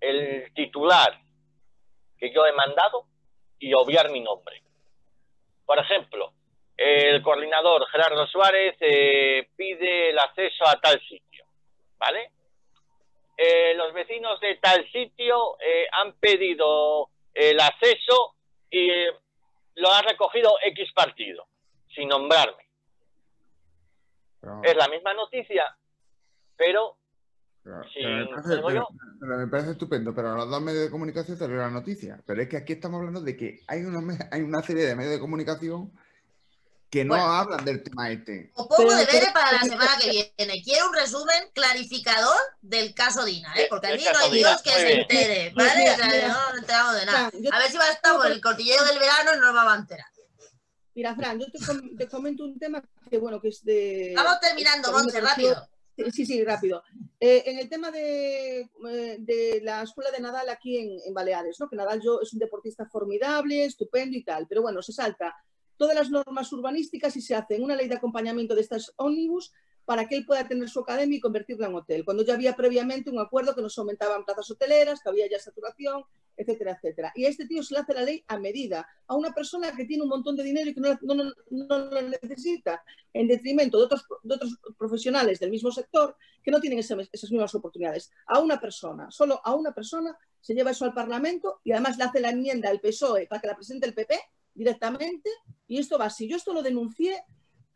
[0.00, 1.20] el titular
[2.18, 3.06] que yo he mandado
[3.58, 4.60] y obviar mi nombre.
[5.64, 6.32] Por ejemplo,
[6.76, 11.44] el coordinador Gerardo Suárez eh, pide el acceso a tal sitio,
[11.96, 12.32] ¿vale?
[13.36, 18.34] Eh, los vecinos de tal sitio eh, han pedido el acceso
[18.70, 18.88] y
[19.76, 21.46] lo ha recogido X partido,
[21.94, 22.65] sin nombrarme.
[24.62, 25.64] Es la misma noticia,
[26.56, 26.96] pero.
[27.64, 32.20] me, parece, estupendo, pero a los dos medios de comunicación salió la noticia.
[32.26, 35.12] Pero es que aquí estamos hablando de que hay una, hay una serie de medios
[35.12, 35.92] de comunicación
[36.90, 38.52] que no hablan del tema este.
[38.54, 40.62] Os pongo deberes para la semana que viene.
[40.62, 43.66] Quiero un resumen clarificador del caso Dina, ¿eh?
[43.68, 45.90] porque a mí no hay Dios que se entere, ¿vale?
[45.90, 47.26] O sea, no nos enteramos de nada.
[47.52, 49.72] A ver si va a estar por el cortillero del verano y no nos vamos
[49.72, 50.06] a enterar.
[50.96, 51.46] Mira, Fran, yo
[51.98, 54.14] te, comento un tema que, bueno, que es de...
[54.16, 55.54] Vamos terminando, Monse, rápido.
[56.10, 56.82] Sí, sí, rápido.
[57.20, 61.68] Eh, en el tema de, eh, de, la escuela de Nadal aquí en, Baleares, ¿no?
[61.68, 65.36] que Nadal yo es un deportista formidable, estupendo y tal, pero bueno, se salta
[65.76, 69.52] todas las normas urbanísticas y se hace una ley de acompañamiento de estas ómnibus
[69.86, 73.08] para que él pueda tener su academia y convertirla en hotel, cuando ya había previamente
[73.08, 76.02] un acuerdo que nos aumentaban plazas hoteleras, que había ya saturación,
[76.36, 77.12] etcétera, etcétera.
[77.14, 79.84] Y a este tío se le hace la ley a medida, a una persona que
[79.84, 80.98] tiene un montón de dinero y que no,
[81.50, 82.82] lo necesita,
[83.12, 88.10] en detrimento de otros, profesionales del mismo sector que no tienen esas mismas oportunidades.
[88.26, 92.04] A una persona, solo a una persona se lleva eso al Parlamento y además le
[92.04, 94.18] hace la enmienda al PSOE para que la presente el PP
[94.52, 95.30] directamente
[95.68, 96.28] y esto va así.
[96.28, 97.22] Yo esto lo denuncié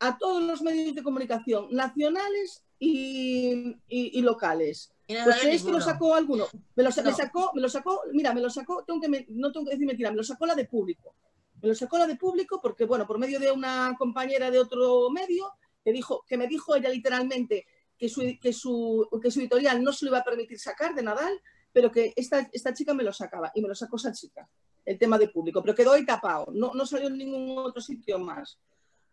[0.01, 4.91] a todos los medios de comunicación nacionales y, y, y locales.
[5.07, 6.47] Pues creéis que lo sacó alguno.
[6.75, 7.03] Me lo, no.
[7.03, 9.73] me sacó, me lo sacó, mira, me lo sacó, tengo que me, no tengo que
[9.73, 11.13] decir mentira, me lo sacó la de público.
[11.61, 15.11] Me lo sacó la de público porque, bueno, por medio de una compañera de otro
[15.11, 19.83] medio, que, dijo, que me dijo ella literalmente que su, que, su, que su editorial
[19.83, 21.39] no se lo iba a permitir sacar de Nadal,
[21.71, 24.49] pero que esta, esta chica me lo sacaba y me lo sacó esa chica,
[24.83, 28.17] el tema de público, pero quedó ahí tapado, no, no salió en ningún otro sitio
[28.17, 28.57] más.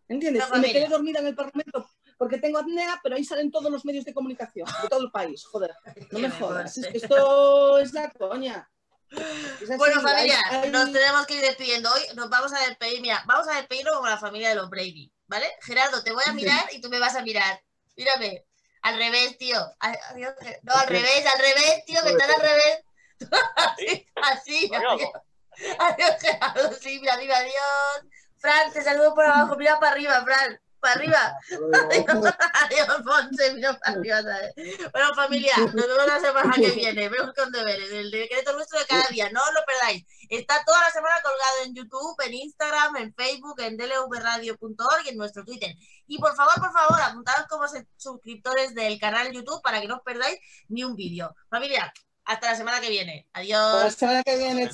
[0.08, 0.44] ¿Entiendes?
[0.54, 1.88] Y me quedé dormida en el Parlamento
[2.18, 5.44] porque tengo apnea, pero ahí salen todos los medios de comunicación de todo el país.
[5.46, 5.72] Joder,
[6.10, 6.76] no me jodas.
[6.76, 8.68] Es que esto es la coña.
[9.10, 10.70] Es así, bueno, familia, hay, hay...
[10.70, 11.90] nos tenemos que ir despidiendo.
[11.90, 13.00] Hoy nos vamos a despedir.
[13.00, 15.46] Mira, vamos a despedirnos como la familia de los Brady, ¿vale?
[15.62, 17.62] Gerardo, te voy a mirar y tú me vas a mirar.
[17.96, 18.44] Mírame.
[18.82, 19.58] Al revés, tío.
[19.78, 20.34] Adiós.
[20.62, 22.84] No, al revés, al revés, tío, que están al revés.
[23.56, 24.70] así, así.
[24.74, 25.10] Adiós,
[25.78, 26.72] adiós Gerardo.
[26.74, 28.12] Sí, mira, mira, adiós.
[28.38, 31.34] Fran, te saludo por abajo, mira para arriba, Fran, para arriba.
[32.54, 34.22] Adiós, Ponce, mira para arriba.
[34.22, 34.54] ¿sabes?
[34.92, 37.08] Bueno, familia, nos vemos la semana que viene.
[37.08, 40.04] Vemos con deberes, el decreto nuestro de cada día, no lo perdáis.
[40.28, 45.16] Está toda la semana colgado en YouTube, en Instagram, en Facebook, en dlvradio.org y en
[45.16, 45.74] nuestro Twitter.
[46.06, 47.64] Y por favor, por favor, apuntaros como
[47.96, 51.34] suscriptores del canal YouTube para que no os perdáis ni un vídeo.
[51.50, 51.92] Familia,
[52.24, 53.26] hasta la semana que viene.
[53.32, 53.84] Adiós.
[53.84, 54.70] Hasta la semana que viene.